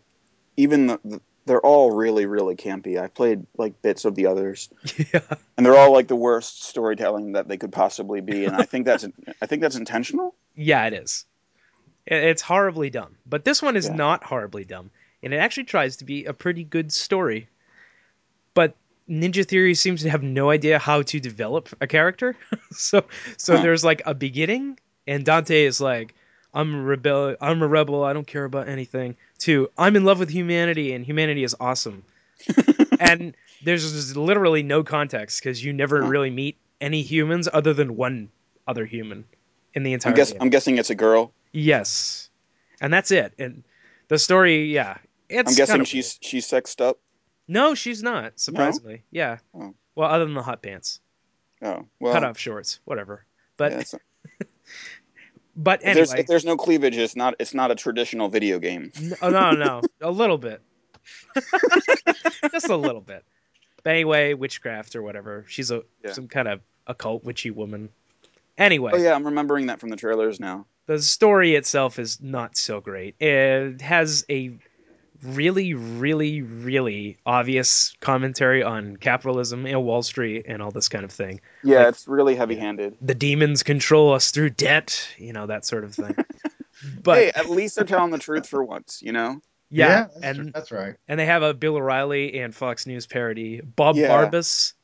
[0.57, 3.01] even the, the, they're all really really campy.
[3.01, 4.69] I played like bits of the others,
[5.13, 5.21] yeah.
[5.57, 8.45] and they're all like the worst storytelling that they could possibly be.
[8.47, 9.07] And I think that's
[9.43, 10.35] I think that's intentional.
[10.55, 11.25] Yeah, it is.
[12.07, 13.95] It's horribly dumb, but this one is Yeah.
[13.97, 14.91] not horribly dumb,
[15.23, 17.49] and it actually tries to be a pretty good story.
[18.57, 18.75] But
[19.07, 22.35] Ninja Theory seems to have no idea how to develop a character,
[22.73, 23.05] so
[23.37, 26.15] so there's like a beginning, and Dante is like,
[26.55, 30.19] "I'm a rebel, I'm a rebel, I don't care about anything." To I'm in love
[30.19, 32.03] with humanity, and humanity is awesome.
[32.99, 38.31] and there's literally no context because you never really meet any humans other than one
[38.67, 39.27] other human
[39.75, 40.41] in the entire I'm guess game.
[40.41, 41.31] I'm guessing it's a girl.
[41.53, 42.31] Yes,
[42.81, 43.35] and that's it.
[43.39, 43.65] And
[44.09, 44.97] the story, yeah,
[45.29, 46.99] it's I'm guessing she's she's sexed up.
[47.49, 48.39] No, she's not.
[48.41, 49.39] Surprisingly, yeah.
[49.55, 49.75] Oh.
[49.95, 51.01] Well, other than the hot pants,
[51.63, 53.25] Oh well, cut off shorts, whatever.
[53.57, 53.83] But yeah,
[55.57, 58.59] but if, there's, anyway, if there's no cleavage, it's not it's not a traditional video
[58.59, 58.93] game.
[59.23, 60.61] Oh, no, oh, no, no, a little bit,
[62.53, 63.25] just a little bit.
[63.83, 65.45] But anyway, witchcraft or whatever.
[65.49, 66.13] She's a Yeah.
[66.13, 67.89] some kind of occult witchy woman.
[68.59, 70.67] Anyway, Oh yeah, I'm remembering that from the trailers now.
[70.87, 73.21] the story itself is not so great.
[73.21, 74.57] It has a
[75.23, 81.13] really, really, really obvious commentary on capitalism and Wall Street and all this kind of
[81.13, 81.41] thing.
[81.65, 82.97] Yeah, Like- it's really heavy-handed.
[83.01, 86.15] The demons control us through debt, you know, that sort of thing.
[87.03, 89.41] But hey, at least they're telling the truth for once, you know.
[89.71, 90.51] yeah, that's, and true.
[90.55, 90.95] that's right.
[91.09, 94.09] and they have a Bill O'Reilly and Fox News parody, Bob Yeah.
[94.09, 94.75] Barbas,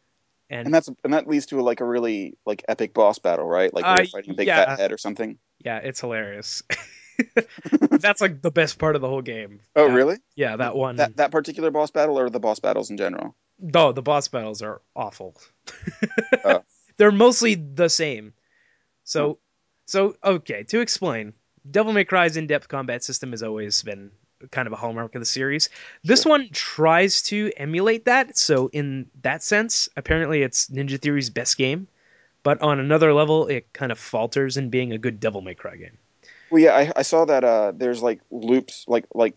[0.48, 3.44] and, And that's and that leads to a, like a really like epic boss battle,
[3.46, 3.72] right?
[3.72, 4.64] Like Uh, they're fighting a big yeah.
[4.64, 5.38] fat head or something.
[5.60, 6.62] yeah, it's hilarious.
[7.90, 9.60] That's like the best part of the whole game.
[9.76, 10.16] Oh, That- really?
[10.36, 10.96] Yeah, that one.
[10.96, 13.34] That that particular boss battle or the boss battles in general?
[13.60, 15.36] No, the boss battles are awful.
[16.44, 16.62] Oh.
[16.98, 18.32] They're mostly the same.
[19.04, 19.38] So,
[19.86, 20.62] so okay.
[20.64, 21.32] To explain,
[21.70, 24.10] Devil May Cry's in-depth combat system has always been
[24.50, 25.68] kind of a hallmark of the series.
[26.04, 28.36] This one tries to emulate that.
[28.36, 31.86] So in that sense, apparently it's Ninja Theory's best game.
[32.42, 35.76] But on another level, it kind of falters in being a good Devil May Cry
[35.76, 35.96] game.
[36.52, 39.34] Well, yeah, I, I saw that uh, there's like loops, like like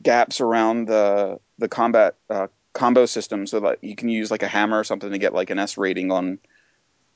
[0.00, 4.48] gaps around the the combat uh, combo system, so that you can use like a
[4.48, 6.38] hammer or something to get like an S rating on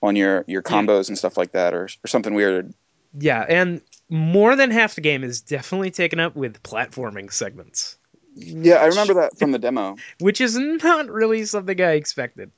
[0.02, 2.74] on your your combos and stuff like that, or or something weird.
[3.18, 3.80] Yeah, and
[4.10, 7.98] more than half the game is definitely taken up with platforming segments,
[8.34, 9.96] Yeah, I remember that from the demo.
[10.18, 12.50] which is not really something I expected.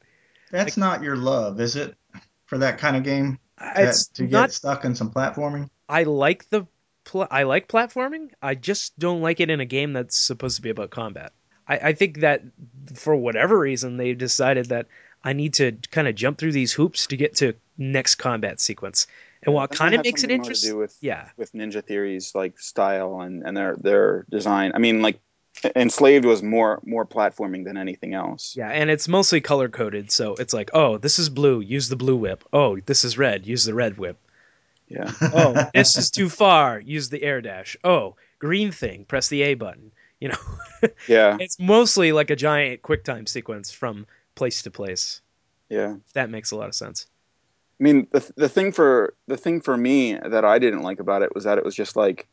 [0.50, 1.94] That's not your love, is it?
[2.46, 3.38] For that kind of game,
[3.76, 4.52] It's to get not.
[4.52, 5.68] stuck in some platforming.
[5.88, 6.66] I like the.
[7.08, 8.30] Pl- I like platforming.
[8.42, 11.32] I just don't like it in a game that's supposed to be about combat.
[11.66, 12.42] I, I think that
[12.94, 14.86] for whatever reason they decided that
[15.24, 19.06] I need to kind of jump through these hoops to get to next combat sequence.
[19.42, 22.58] And while it kind of makes it interesting, do with yeah, with Ninja Theory's like
[22.60, 24.72] style and and their their design.
[24.74, 25.18] I mean, like
[25.74, 28.54] Enslaved was more more platforming than anything else.
[28.54, 31.96] Yeah, and it's mostly color coded, so it's like, oh, this is blue, use the
[31.96, 32.44] blue whip.
[32.52, 34.18] Oh, this is red, use the red whip.
[34.88, 35.12] Yeah.
[35.20, 37.76] Oh, this is too far, use the air dash.
[37.84, 39.92] Oh, green thing, press the A button.
[40.20, 41.36] You know, Yeah.
[41.40, 45.20] it's mostly like a giant QuickTime sequence from place to place.
[45.68, 45.96] Yeah.
[46.14, 47.06] That makes a lot of sense.
[47.80, 51.22] I mean, the the thing for the thing for me that I didn't like about
[51.22, 52.26] it was that it was just like,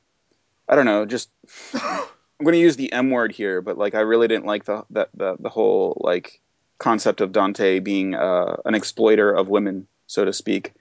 [0.67, 1.29] I don't know, just
[1.75, 4.83] I'm going to use the M word here, but like I really didn't like the
[4.89, 6.41] the the, the whole like
[6.79, 10.73] concept of Dante being uh, an exploiter of women, so to speak.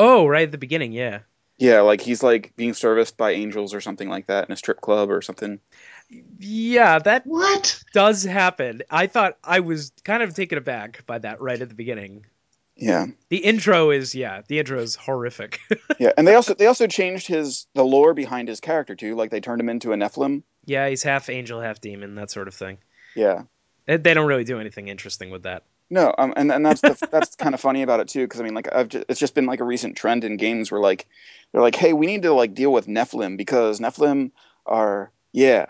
[0.00, 1.20] Oh, right at the beginning, yeah.
[1.58, 4.80] Yeah, like he's like being serviced by angels or something like that in a strip
[4.80, 5.60] club or something.
[6.38, 7.82] Yeah, that What?
[7.92, 8.82] does happen.
[8.90, 12.24] I thought I was kind of taken aback by that right at the beginning.
[12.76, 13.06] Yeah.
[13.28, 15.60] The intro is, yeah, the intro is horrific.
[15.98, 19.14] Yeah, and they also they also changed his the lore behind his character too.
[19.16, 20.42] Like they turned him into a Nephilim.
[20.64, 22.78] yeah, he's half angel, half demon, that sort of thing.
[23.14, 23.42] Yeah.
[23.84, 25.64] They they don't really do anything interesting with that.
[25.90, 28.44] No, um, and and that's the, that's kind of funny about it too, because I
[28.44, 31.06] mean, like I've just, it's just been like a recent trend in games where like
[31.52, 34.30] they're like, hey, we need to like deal with Nephilim because Nephilim
[34.66, 35.66] are yeah,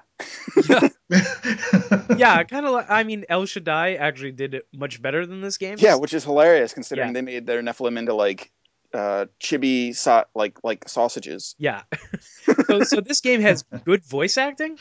[2.17, 2.73] yeah, kind of.
[2.73, 5.77] like I mean, El Shaddai actually did it much better than this game.
[5.79, 7.13] yeah, which is hilarious considering Yeah.
[7.15, 8.51] they made their Nephilim into like
[8.93, 11.55] uh chibi sa- like like sausages.
[11.59, 11.83] yeah.
[12.67, 14.79] so, so this game has good voice acting,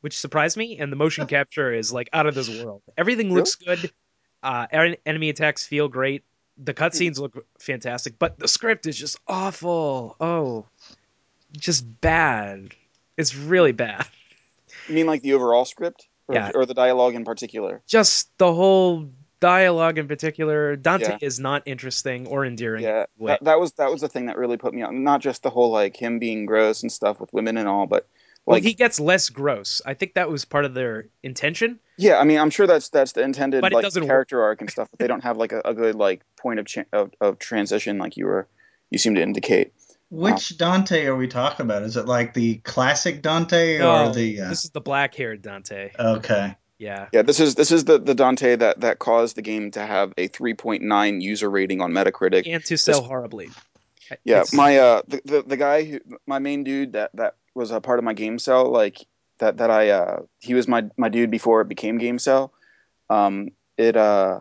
[0.00, 2.82] which surprised me, and the motion capture is like out of this world.
[2.96, 3.90] Everything looks good.
[4.42, 6.24] Uh, en- enemy attacks feel great.
[6.62, 10.16] The cutscenes look fantastic, but the script is just awful.
[10.20, 10.66] Oh,
[11.52, 12.74] just bad.
[13.16, 14.06] It's really bad.
[14.88, 16.50] You mean like the overall script, or, Yeah.
[16.54, 17.80] or the dialogue in particular?
[17.86, 19.08] Just the whole
[19.40, 20.76] dialogue in particular.
[20.76, 21.18] Dante Yeah.
[21.22, 22.82] is not interesting or endearing.
[22.84, 25.02] Yeah, that, that was that was the thing that really put me on.
[25.02, 28.06] Not just the whole like him being gross and stuff with women and all, but
[28.46, 29.82] Well, like he gets less gross.
[29.84, 31.78] I think that was part of their intention.
[31.98, 34.08] Yeah, I mean, I'm sure that's that's the intended But like doesn't work.
[34.08, 36.66] character arc and stuff, but they don't have like a, a good like point of,
[36.66, 38.48] cha- of of transition like you were
[38.90, 39.72] you seem to indicate.
[40.08, 41.82] Which Dante are we talking about?
[41.84, 44.40] Is it like the classic Dante No, or the?
[44.40, 44.48] Uh...
[44.48, 45.92] This is the black-haired Dante.
[45.96, 46.56] Okay.
[46.78, 47.06] Yeah.
[47.12, 50.12] Yeah, this is this is the the Dante that that caused the game to have
[50.18, 52.42] a 3.9 user rating on Metacritic.
[52.52, 53.50] And to sell horribly.
[54.24, 57.70] Yeah, It's- my uh the, the the guy who my main dude that that was
[57.70, 58.98] a part of my game cell like
[59.38, 62.52] that that I uh he was my my dude before it became game cell.
[63.08, 64.40] Um it uh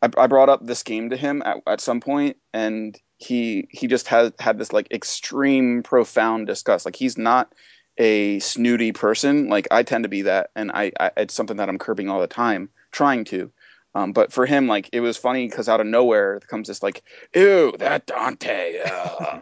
[0.00, 3.86] I, I brought up this game to him at, at some point and he he
[3.86, 6.84] just had had this like extreme profound disgust.
[6.84, 7.52] Like he's not
[7.98, 9.48] a snooty person.
[9.48, 12.20] Like I tend to be that and I, I it's something that I'm curbing all
[12.20, 13.50] the time, trying to.
[13.94, 17.02] Um, but for him, like it was funny because out of nowhere comes this like,
[17.34, 19.40] "Ew, that Dante." Uh.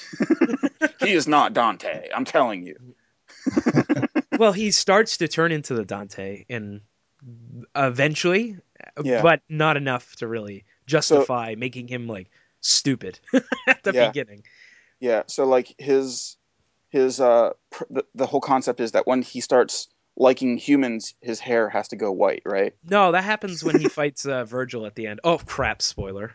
[1.00, 2.08] he is not Dante.
[2.14, 2.76] I'm telling you.
[4.38, 6.80] well, he starts to turn into the Dante and
[7.74, 8.56] eventually,
[9.02, 9.22] Yeah.
[9.22, 12.30] but not enough to really justify making him like
[12.60, 13.18] stupid
[13.66, 14.08] at the Yeah.
[14.08, 14.44] beginning.
[15.00, 15.22] Yeah.
[15.26, 16.36] So like his
[16.90, 21.40] his uh pr- the, the whole concept is that when he starts liking humans, his
[21.40, 22.74] hair has to go white, right?
[22.88, 25.20] No, that happens when he fights uh, Virgil at the end.
[25.24, 25.80] Oh crap!
[25.80, 26.34] Spoiler.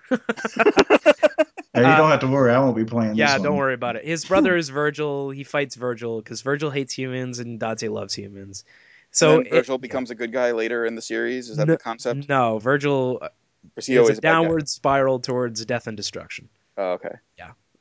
[1.73, 2.51] Hey, you don't have to worry.
[2.51, 4.05] I won't be playing yeah, this don't worry about it.
[4.05, 5.29] His brother is Virgil.
[5.29, 8.63] He fights Virgil because Virgil hates humans and Dante loves humans.
[9.11, 11.49] So So it- Virgil becomes a good guy later in the series.
[11.49, 12.27] Is that No- the concept?
[12.29, 13.29] no, Virgil Or
[13.75, 14.33] is he is always a a bad guy?
[14.43, 16.49] downward spiral towards death and destruction.
[16.77, 17.15] Oh, okay.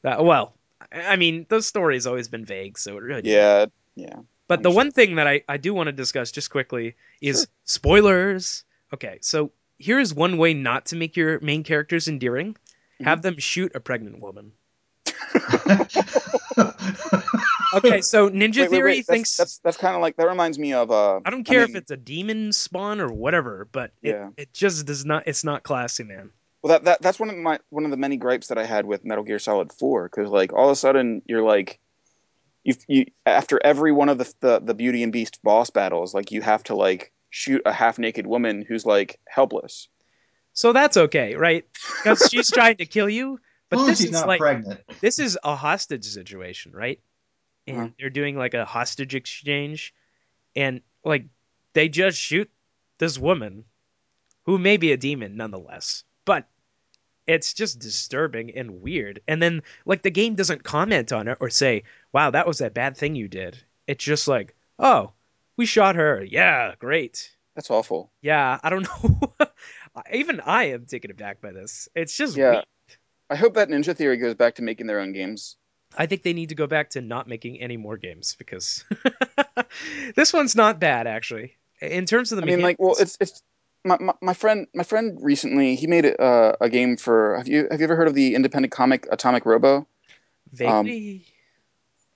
[0.05, 0.55] Uh, well,
[0.93, 3.23] I I mean, the story's always been vague, so it really.
[3.31, 3.67] Yeah.
[3.97, 4.15] Yeah.
[4.47, 7.39] But the I'm one thing that I, I do want to discuss just quickly is
[7.41, 7.47] Sure.
[7.65, 8.65] spoilers.
[8.95, 12.57] Okay, so here is one way not to make your main characters endearing.
[12.97, 13.05] Mm-hmm.
[13.05, 14.53] Have them shoot a pregnant woman.
[17.75, 19.07] Okay, so Ninja Wait, wait, Theory wait.
[19.07, 20.91] thinks That's that's, that's kind of like that reminds me of.
[20.91, 24.29] Uh, I don't care if mean, it's a demon spawn or whatever, but it, Yeah.
[24.37, 25.25] it just does not.
[25.27, 26.31] It's not classy, man.
[26.63, 28.87] Well, that, that that's one of my one of the many gripes that I had
[28.87, 31.79] with Metal Gear Solid Four because like all of a sudden you're like,
[32.65, 36.31] you you after every one of the, the the Beauty and Beast boss battles, like
[36.31, 39.89] you have to like shoot a half naked woman who's like helpless.
[40.57, 41.65] So that's okay, right?
[42.03, 43.41] Because she's trying to kill you,
[43.71, 44.81] but as long as this she's is not like pregnant.
[45.03, 47.01] this is a hostage situation, right?
[47.67, 47.89] And Uh-huh.
[47.99, 49.95] they're doing like a hostage exchange,
[50.57, 51.27] and like
[51.75, 52.51] they just shoot
[52.99, 53.65] this woman,
[54.47, 56.49] who may be a demon nonetheless, but
[57.27, 59.21] it's just disturbing and weird.
[59.29, 62.75] And then like the game doesn't comment on it or say, "Wow, that was that
[62.75, 65.13] bad thing you did." It's just like, "Oh,
[65.57, 66.25] we shot her.
[66.25, 68.13] Yeah, great." That's awful.
[68.23, 69.33] Yeah, I don't know.
[70.13, 71.89] Even I am taken aback by this.
[71.95, 72.51] It's just Yeah.
[72.51, 72.65] weird.
[73.29, 75.57] I hope that Ninja Theory goes back to making their own games.
[75.97, 78.85] I think they need to go back to not making any more games because
[80.17, 81.57] this one's not bad actually.
[81.81, 83.43] In terms of the I mean, like, well, it's it's
[83.85, 87.49] my, my, my friend my friend recently he made a, uh, a game for have
[87.49, 89.87] you have you ever heard of the independent comic Atomic Robo?
[90.53, 91.25] vaguely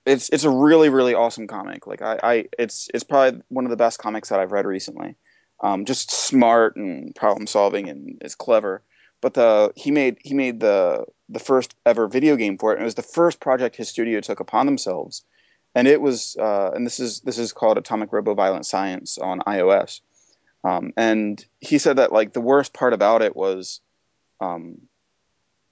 [0.05, 1.87] It's it's a really really awesome comic.
[1.87, 5.15] Like I, I it's it's probably one of the best comics that I've read recently.
[5.61, 8.81] Um, just smart and problem solving and is clever.
[9.21, 12.75] But the he made he made the the first ever video game for it.
[12.75, 15.23] And it was the first project his studio took upon themselves,
[15.75, 19.39] and it was uh, and this is this is called Atomic Robo Violent Science on
[19.41, 20.01] iOS.
[20.63, 23.81] Um, and he said that like the worst part about it was
[24.39, 24.81] um,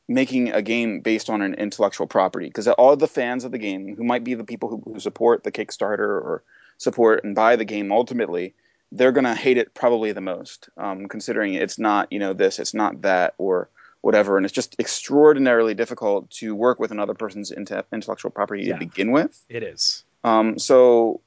[0.08, 3.96] making a game based on an intellectual property because all the fans of the game
[3.96, 6.44] who might be the people who, who support the Kickstarter or
[6.78, 8.56] support and buy the game ultimately
[8.92, 12.74] they're gonna hate it probably the most um, considering it's not you know this it's
[12.74, 13.70] not that or
[14.02, 18.74] whatever and it's just extraordinarily difficult to work with another person's inte- intellectual property Yeah.
[18.74, 20.04] to begin with it is.
[20.24, 21.22] um, so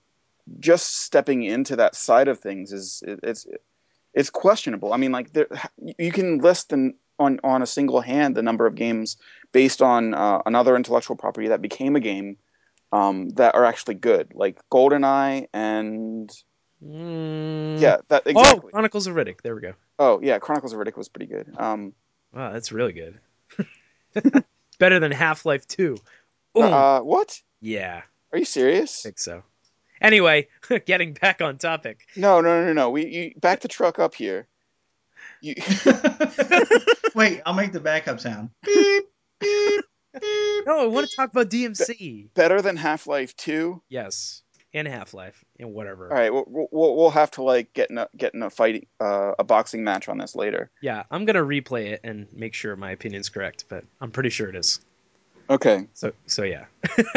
[0.59, 3.47] just stepping into that side of things is it, it's
[4.15, 4.93] it's questionable.
[4.93, 5.47] I mean, like there,
[5.99, 6.95] you can list on
[7.45, 9.17] on a single hand the number of games
[9.53, 12.37] based on uh, another intellectual property that became a game
[12.93, 16.31] um, that are actually good, like GoldenEye and
[16.85, 17.81] Mm.
[17.81, 18.61] yeah, that exactly.
[18.65, 18.71] Oh.
[18.71, 19.41] Chronicles of Riddick.
[19.43, 19.75] There we go.
[19.99, 21.55] Oh, yeah, Chronicles of Riddick was pretty good.
[21.59, 21.93] Um,
[22.33, 23.21] Wow, that's really good.
[24.79, 25.99] Better than Half Life Two.
[26.57, 27.41] Ooh, uh, what?
[27.61, 28.03] yeah,
[28.33, 29.01] Are you serious?
[29.01, 29.43] I think so.
[30.01, 30.49] Anyway,
[30.87, 32.07] getting back on topic.
[32.17, 32.91] No, no, no, no.
[32.91, 34.49] We you, back the truck up here.
[35.41, 35.55] You,
[37.15, 38.51] Wait, I'll make the backup sound.
[38.65, 39.05] Beep,
[39.39, 40.65] beep, beep.
[40.67, 42.33] No, I want to talk about DMC.
[42.35, 43.83] better than Half Life Two.
[43.89, 44.43] Yes,
[44.75, 46.11] and Half Life and whatever.
[46.11, 48.89] All right, we'll, we'll we'll have to like get in a get in a fight
[49.01, 50.71] uh, a boxing match on this later.
[50.81, 54.49] Yeah, I'm gonna replay it and make sure my opinion's correct, but I'm pretty sure
[54.49, 54.81] it is.
[55.51, 55.87] Okay.
[55.95, 56.65] So so yeah.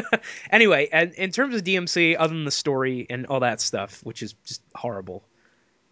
[0.52, 4.22] anyway, and in terms of DMC, other than the story and all that stuff, which
[4.24, 5.24] is just horrible,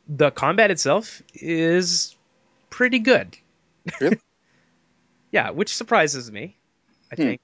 [0.08, 2.16] the combat itself is
[2.70, 3.38] pretty good.
[4.02, 4.20] Really?
[5.32, 6.58] yeah, which surprises me.
[7.12, 7.22] I Hmm.
[7.22, 7.42] think.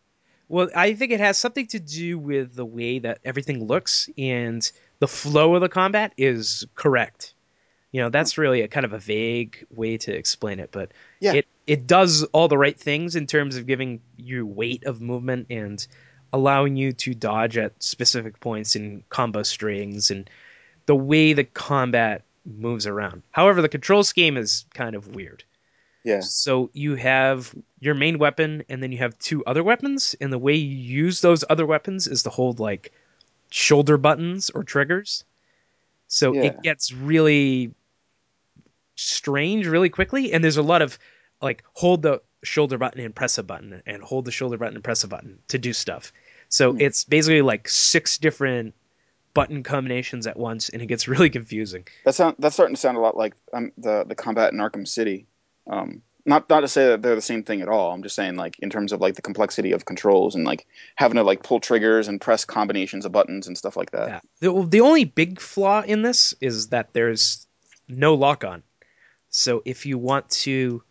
[0.49, 4.69] Well, I think it has something to do with the way that everything looks and
[4.99, 7.33] the flow of the combat is correct.
[7.91, 11.33] You know, that's really a kind of a vague way to explain it, but Yeah.
[11.33, 15.47] it it does all the right things in terms of giving you weight of movement
[15.51, 15.85] and
[16.33, 20.29] allowing you to dodge at specific points in combo strings and
[20.87, 23.21] the way the combat moves around.
[23.31, 25.43] However, the control scheme is kind of weird.
[26.09, 26.19] Yeah.
[26.21, 30.39] So you have your main weapon, and then you have two other weapons, and the
[30.39, 32.91] way you use those other weapons is to hold like
[33.51, 35.23] shoulder buttons or triggers.
[36.07, 36.45] So Yeah.
[36.45, 37.71] it gets really
[38.95, 40.97] strange really quickly, and there's a lot of
[41.41, 44.83] like hold the shoulder button and press a button, and hold the shoulder button and
[44.83, 46.11] press a button to do stuff.
[46.49, 46.81] So Hmm.
[46.81, 48.73] it's basically like six different
[49.35, 51.85] button combinations at once, and it gets really confusing.
[52.05, 54.87] That sound that's starting to sound a lot like um, the the combat in Arkham
[54.87, 55.27] City.
[55.69, 57.91] Um, not not to say that they're the same thing at all.
[57.91, 61.15] I'm just saying like in terms of like the complexity of controls and like having
[61.15, 64.09] to like pull triggers and press combinations of buttons and stuff like that.
[64.09, 64.19] Yeah.
[64.39, 67.47] The, the only big flaw in this is that there's
[67.87, 68.63] no lock on.
[69.29, 70.83] So if you want to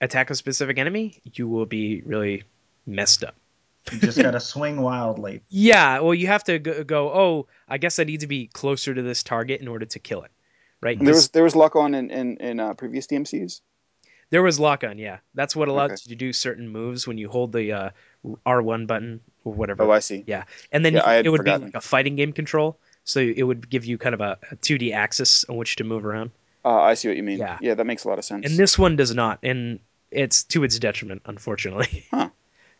[0.00, 2.44] attack a specific enemy, you will be really
[2.86, 3.34] messed up.
[3.92, 5.42] You just gotta swing wildly.
[5.50, 8.94] Yeah, well, you have to go, go, oh, I guess I need to be closer
[8.94, 10.30] to this target in order to kill it.
[10.80, 10.98] Right?
[10.98, 13.60] There was there was lock on in in, in uh, previous DMCs.
[14.34, 15.18] There was lock on, yeah.
[15.34, 16.02] That's what allowed Okay.
[16.06, 17.90] you to do certain moves when you hold the uh,
[18.44, 19.84] R1 button or whatever.
[19.84, 20.24] Oh, I see.
[20.26, 21.60] Yeah, and then Yeah, it would forgotten.
[21.60, 24.56] be like a fighting game control, so it would give you kind of a, a
[24.56, 26.32] 2D axis on which to move around.
[26.64, 27.38] Uh, I see what you mean.
[27.38, 27.58] Yeah.
[27.60, 28.44] yeah, that makes a lot of sense.
[28.44, 29.78] And this one does not, and
[30.10, 32.04] it's to its detriment, unfortunately.
[32.10, 32.30] Huh.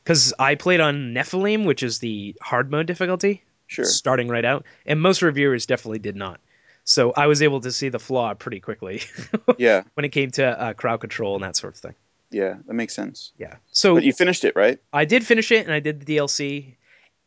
[0.03, 3.85] Because I played on Nephilim, which is the hard mode difficulty, Sure.
[3.87, 6.41] starting right out, and most reviewers definitely did not.
[6.85, 9.03] So I was able to see the flaw pretty quickly
[9.59, 9.83] Yeah.
[9.95, 11.95] when it came to uh, crowd control and that sort of thing.
[12.31, 12.57] Yeah.
[12.67, 13.33] That makes sense.
[13.39, 13.57] Yeah.
[13.73, 14.79] So But you finished it, right?
[14.93, 16.75] I did finish it and I did the DLC.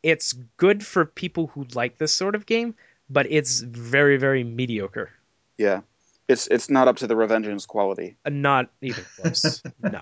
[0.04, 2.76] It's good for people who like this sort of game,
[3.10, 5.10] but it's very, very mediocre.
[5.58, 5.82] Yeah.
[6.28, 8.18] It's it's not up to the Revengeance quality.
[8.26, 9.64] Uh, Not even close.
[9.82, 10.02] no.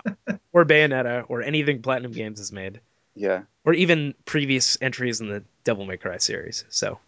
[0.52, 2.80] Or Bayonetta or anything Platinum Games has made.
[3.14, 3.42] Yeah.
[3.64, 6.64] Or even previous entries in the Devil May Cry series.
[6.68, 6.98] So.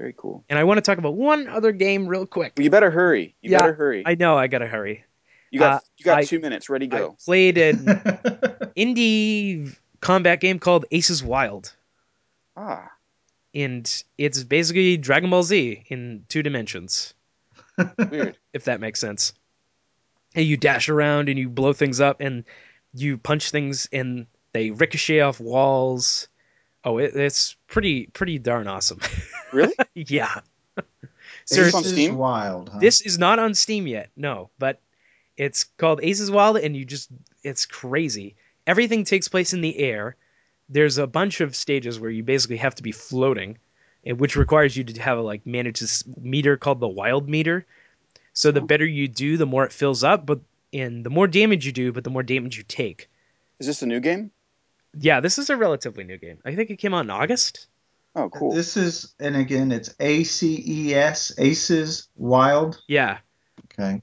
[0.00, 0.42] Very cool.
[0.48, 2.54] and I want to talk about one other game real quick.
[2.58, 3.34] You better hurry.
[3.42, 4.02] You Yeah, better hurry.
[4.06, 5.04] I know I gotta hurry.
[5.50, 6.70] you got uh, you got I- two minutes.
[6.70, 7.16] Ready, I go.
[7.22, 7.76] played an
[8.76, 11.72] indie combat game called Aces Wild.
[12.56, 12.90] Ah.
[13.54, 17.12] And it's basically Dragon Ball Z in two dimensions.
[18.10, 18.38] Weird.
[18.52, 19.32] if that makes sense.
[20.34, 22.44] And you dash around and you blow things up and
[22.94, 26.28] you punch things and they ricochet off walls.
[26.84, 29.00] Oh, it, it's pretty pretty darn awesome.
[29.52, 29.74] Really?
[29.96, 30.42] yeah.
[30.76, 30.84] Is
[31.56, 32.68] this Seriously, on This is wild.
[32.68, 32.78] Huh?
[32.78, 34.10] this is not on Steam yet.
[34.16, 34.80] No, but
[35.36, 37.10] it's called Aces Wild and you just
[37.42, 38.36] it's crazy.
[38.68, 40.14] Everything takes place in the air.
[40.68, 43.58] There's a bunch of stages where you basically have to be floating,
[44.06, 47.66] and which requires you to have a like manage this meter called the wild meter.
[48.32, 50.38] So the better you do, the more it fills up, but
[50.72, 53.08] and the more damage you do, but the more damage you take.
[53.58, 54.30] Is this a new game?
[54.98, 56.38] Yeah, this is a relatively new game.
[56.44, 57.66] I think it came out in August.
[58.16, 58.52] Oh, cool.
[58.52, 62.82] This is, and again, it's A C E S, Aces Wild.
[62.88, 63.18] Yeah.
[63.72, 64.02] Okay.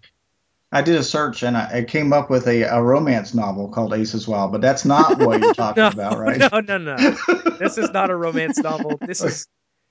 [0.72, 3.94] I did a search and I, I came up with a, a romance novel called
[3.94, 6.40] Aces Wild, but that's not what you're talking No, about, right?
[6.40, 7.18] no, no, no.
[7.58, 8.98] this is not a romance novel.
[9.06, 9.48] This is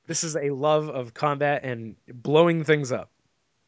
[0.07, 3.11] this is a love of combat and blowing things up.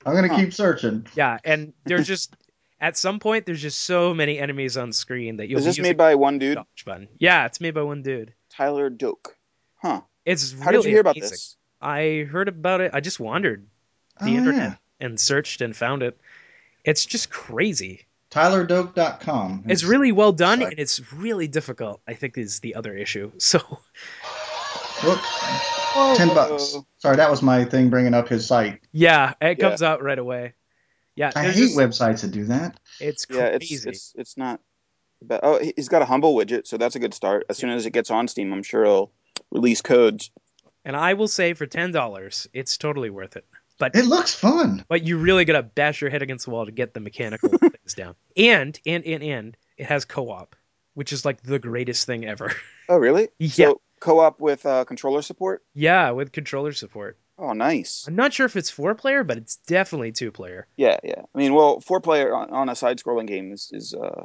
[0.06, 0.36] I'm gonna Huh.
[0.36, 1.06] keep searching.
[1.14, 2.34] Yeah, and there's just
[2.80, 5.96] at some point there's just so many enemies on screen that you'll Is this made
[5.96, 6.56] by one dude?
[6.56, 7.08] dodge button.
[7.18, 8.32] Yeah, it's made by one dude.
[8.50, 9.36] Tyler Doak.
[9.76, 10.02] Huh.
[10.24, 11.30] It's How really did you hear about amazing.
[11.30, 11.56] this?
[11.80, 12.90] I heard about it.
[12.94, 13.66] I just wandered
[14.20, 14.74] the Oh, internet yeah.
[15.06, 16.20] and searched and found it.
[16.84, 18.06] It's just crazy.
[18.30, 19.64] TylerDoak.com.
[19.68, 20.70] It's really well done Sorry.
[20.72, 22.00] and it's really difficult.
[22.06, 23.30] I think is the other issue.
[23.38, 23.58] So
[25.04, 25.20] Whoop.
[26.16, 26.76] ten bucks.
[26.98, 28.80] Sorry, that was my thing bringing up his site.
[28.92, 29.68] yeah, it Yeah.
[29.68, 30.54] comes out right away.
[31.18, 32.78] Yeah, I hate just- websites that do that.
[33.00, 33.40] It's crazy.
[33.42, 34.60] Yeah, it's it's it's not.
[35.20, 37.44] But oh, he- he's got a humble widget, so that's a good start.
[37.50, 39.12] As soon as it gets on Steam, I'm sure it'll
[39.50, 40.30] release codes.
[40.84, 43.44] And I will say for ten dollars, it's totally worth it.
[43.80, 44.84] But It looks fun.
[44.88, 47.94] but you really gotta bash your head against the wall to get the mechanical things
[47.94, 48.14] down.
[48.36, 50.54] And and and and it has co-op,
[50.94, 52.52] which is like the greatest thing ever.
[52.88, 53.28] Oh, really?
[53.38, 53.50] Yeah.
[53.70, 55.64] So co-op with uh, controller support.
[55.74, 57.18] yeah, with controller support.
[57.38, 58.04] Oh, nice.
[58.08, 60.66] I'm not sure if it's four player, but it's definitely two player.
[60.76, 61.22] Yeah, yeah.
[61.32, 64.24] I mean, well, four player on, on a side-scrolling game is is uh,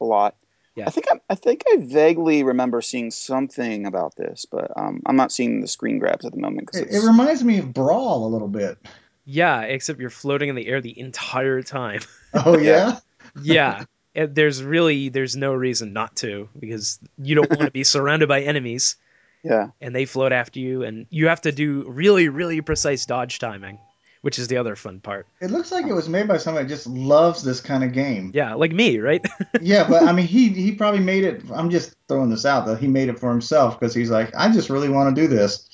[0.00, 0.36] a lot.
[0.76, 0.86] Yeah.
[0.86, 5.16] I think I, I think I vaguely remember seeing something about this, but um, I'm
[5.16, 8.26] not seeing the screen grabs at the moment because It, it reminds me of Brawl
[8.26, 8.78] a little bit.
[9.24, 12.00] Yeah, except you're floating in the air the entire time.
[12.34, 12.98] Oh Yeah.
[13.36, 13.42] yeah.
[13.42, 13.84] yeah.
[14.14, 18.28] And there's really there's no reason not to because you don't want to be surrounded
[18.28, 18.96] by enemies
[19.42, 19.68] yeah.
[19.80, 23.78] and they float after you and you have to do really really precise dodge timing,
[24.22, 25.26] which is the other fun part.
[25.40, 28.30] It looks like it was made by somebody that just loves this kind of game.
[28.34, 29.24] Yeah, like me, right?
[29.60, 31.42] Yeah, but I mean, he he probably made it.
[31.52, 34.50] I'm just throwing this out that He made it for himself because he's like, I
[34.52, 35.68] just really want to do this,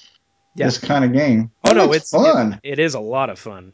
[0.57, 0.67] Yeah.
[0.67, 1.51] this kind of game.
[1.65, 2.61] Oh It no, it's fun.
[2.63, 3.73] It, it is a lot of fun.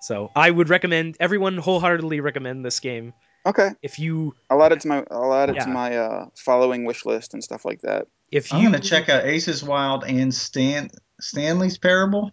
[0.00, 3.14] So I would recommend everyone wholeheartedly recommend this game.
[3.46, 3.70] Okay.
[3.82, 5.64] If you I'll add it to my I'll add it Yeah.
[5.64, 8.06] to my uh, following wish list and stuff like that.
[8.32, 10.90] if you I'm gonna check out Aces Wild and Stan
[11.20, 12.32] Stanley's Parable.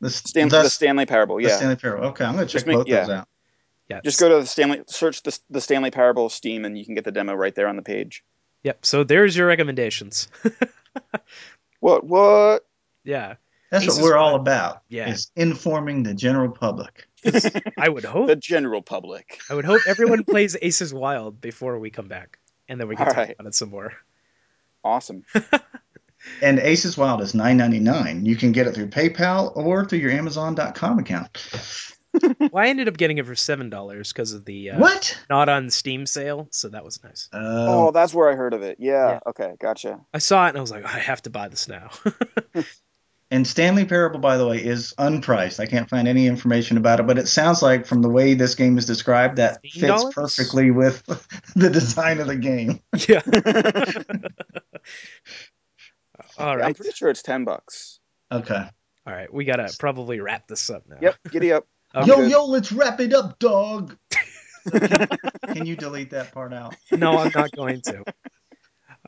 [0.00, 1.36] The Stan- the, the Stanley Parable.
[1.36, 1.56] the Yeah.
[1.56, 2.06] Stanley Parable.
[2.08, 3.00] Okay, I'm gonna check Just make- both yeah.
[3.00, 3.28] those out.
[3.88, 6.94] yeah, Just go to the Stanley search the the Stanley Parable Steam and you can
[6.94, 8.24] get the demo right there on the page.
[8.64, 8.84] Yep.
[8.84, 10.28] So there's your recommendations.
[11.80, 12.66] What what?
[13.04, 13.34] yeah.
[13.70, 14.82] That's Aces what we're all about.
[14.88, 15.08] Yeah.
[15.10, 17.06] is informing the general public.
[17.78, 19.38] I would hope The general public.
[19.50, 22.38] I would hope everyone plays Aces Wild before we come back,
[22.68, 23.34] and then we can All talk right.
[23.38, 23.92] about it some more.
[24.84, 25.24] Awesome.
[26.42, 28.26] And Aces Wild is $9.99.
[28.26, 31.28] You can get it through PayPal or through your Amazon.com account.
[32.40, 35.16] well, I ended up getting it for seven dollars because of the uh, what?
[35.30, 37.28] not on Steam sale, so that was nice.
[37.32, 38.78] Oh, Uh, that's where I heard of it.
[38.80, 39.10] Yeah.
[39.12, 39.20] Yeah.
[39.28, 39.54] Okay.
[39.60, 40.00] Gotcha.
[40.12, 41.90] I saw it and I was like, I have to buy this now.
[43.30, 45.60] And Stanley Parable, by the way, is unpriced.
[45.60, 48.54] I can't find any information about it, but it sounds like from the way this
[48.54, 50.12] game is described, that fits $15?
[50.12, 51.04] perfectly with
[51.54, 52.80] the design of the game.
[53.08, 53.20] yeah.
[56.38, 56.66] All right.
[56.66, 58.00] I'm pretty sure it's ten bucks.
[58.30, 58.64] Okay.
[59.06, 59.32] All right.
[59.32, 60.96] We gotta probably wrap this up now.
[61.00, 61.16] Yep.
[61.30, 61.66] Giddy up.
[61.94, 62.06] Okay.
[62.06, 62.30] yo, good.
[62.30, 63.96] yo, let's wrap it up, dog.
[64.70, 66.74] Can you delete that part out?
[66.92, 68.04] No, I'm not going to.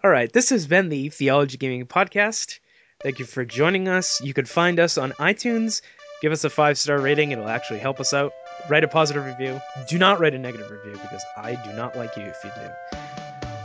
[0.03, 2.59] All right, this has been the Theology Gaming Podcast.
[3.03, 4.21] Thank you for joining us.
[4.21, 5.81] You could find us on iTunes.
[6.21, 8.33] Give us a five star rating, it'll actually help us out.
[8.69, 9.59] Write a positive review.
[9.89, 12.71] Do not write a negative review because I do not like you if you do.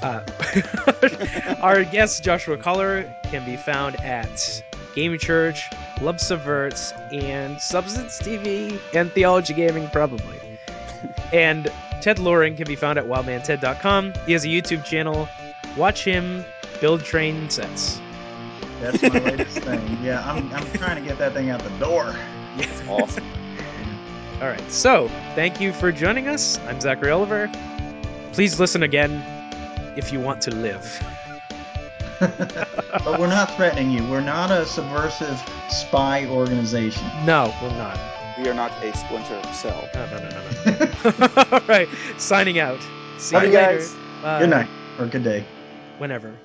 [0.01, 4.63] Uh, our guest, Joshua Cauller, can be found at
[4.93, 5.69] Gaming Church,
[6.01, 10.39] Love Subverts, and Substance TV, and Theology Gaming, probably.
[11.33, 11.69] and
[12.01, 14.13] Ted Loring can be found at wildmanted.com.
[14.25, 15.27] He has a YouTube channel.
[15.75, 16.45] Watch him
[16.79, 17.99] build train sets.
[18.85, 19.97] That's my latest thing.
[20.03, 22.15] Yeah, I'm, I'm trying to get that thing out the door.
[22.57, 23.25] It's awesome.
[24.41, 26.57] All right, so thank you for joining us.
[26.59, 27.49] I'm Zachary Oliver.
[28.31, 29.11] Please listen again
[29.97, 31.03] if you want to live.
[32.19, 34.03] but we're not threatening you.
[34.09, 37.03] We're not a subversive spy organization.
[37.25, 37.99] No, we're not.
[38.37, 39.89] We are not a splinter cell.
[39.95, 41.27] No, no, no, no, no.
[41.51, 42.87] All right, signing out.
[43.17, 43.77] See Love you you later.
[43.79, 43.97] guys.
[44.21, 44.39] Bye.
[44.39, 45.45] Good night or good day.
[45.97, 46.44] Whenever.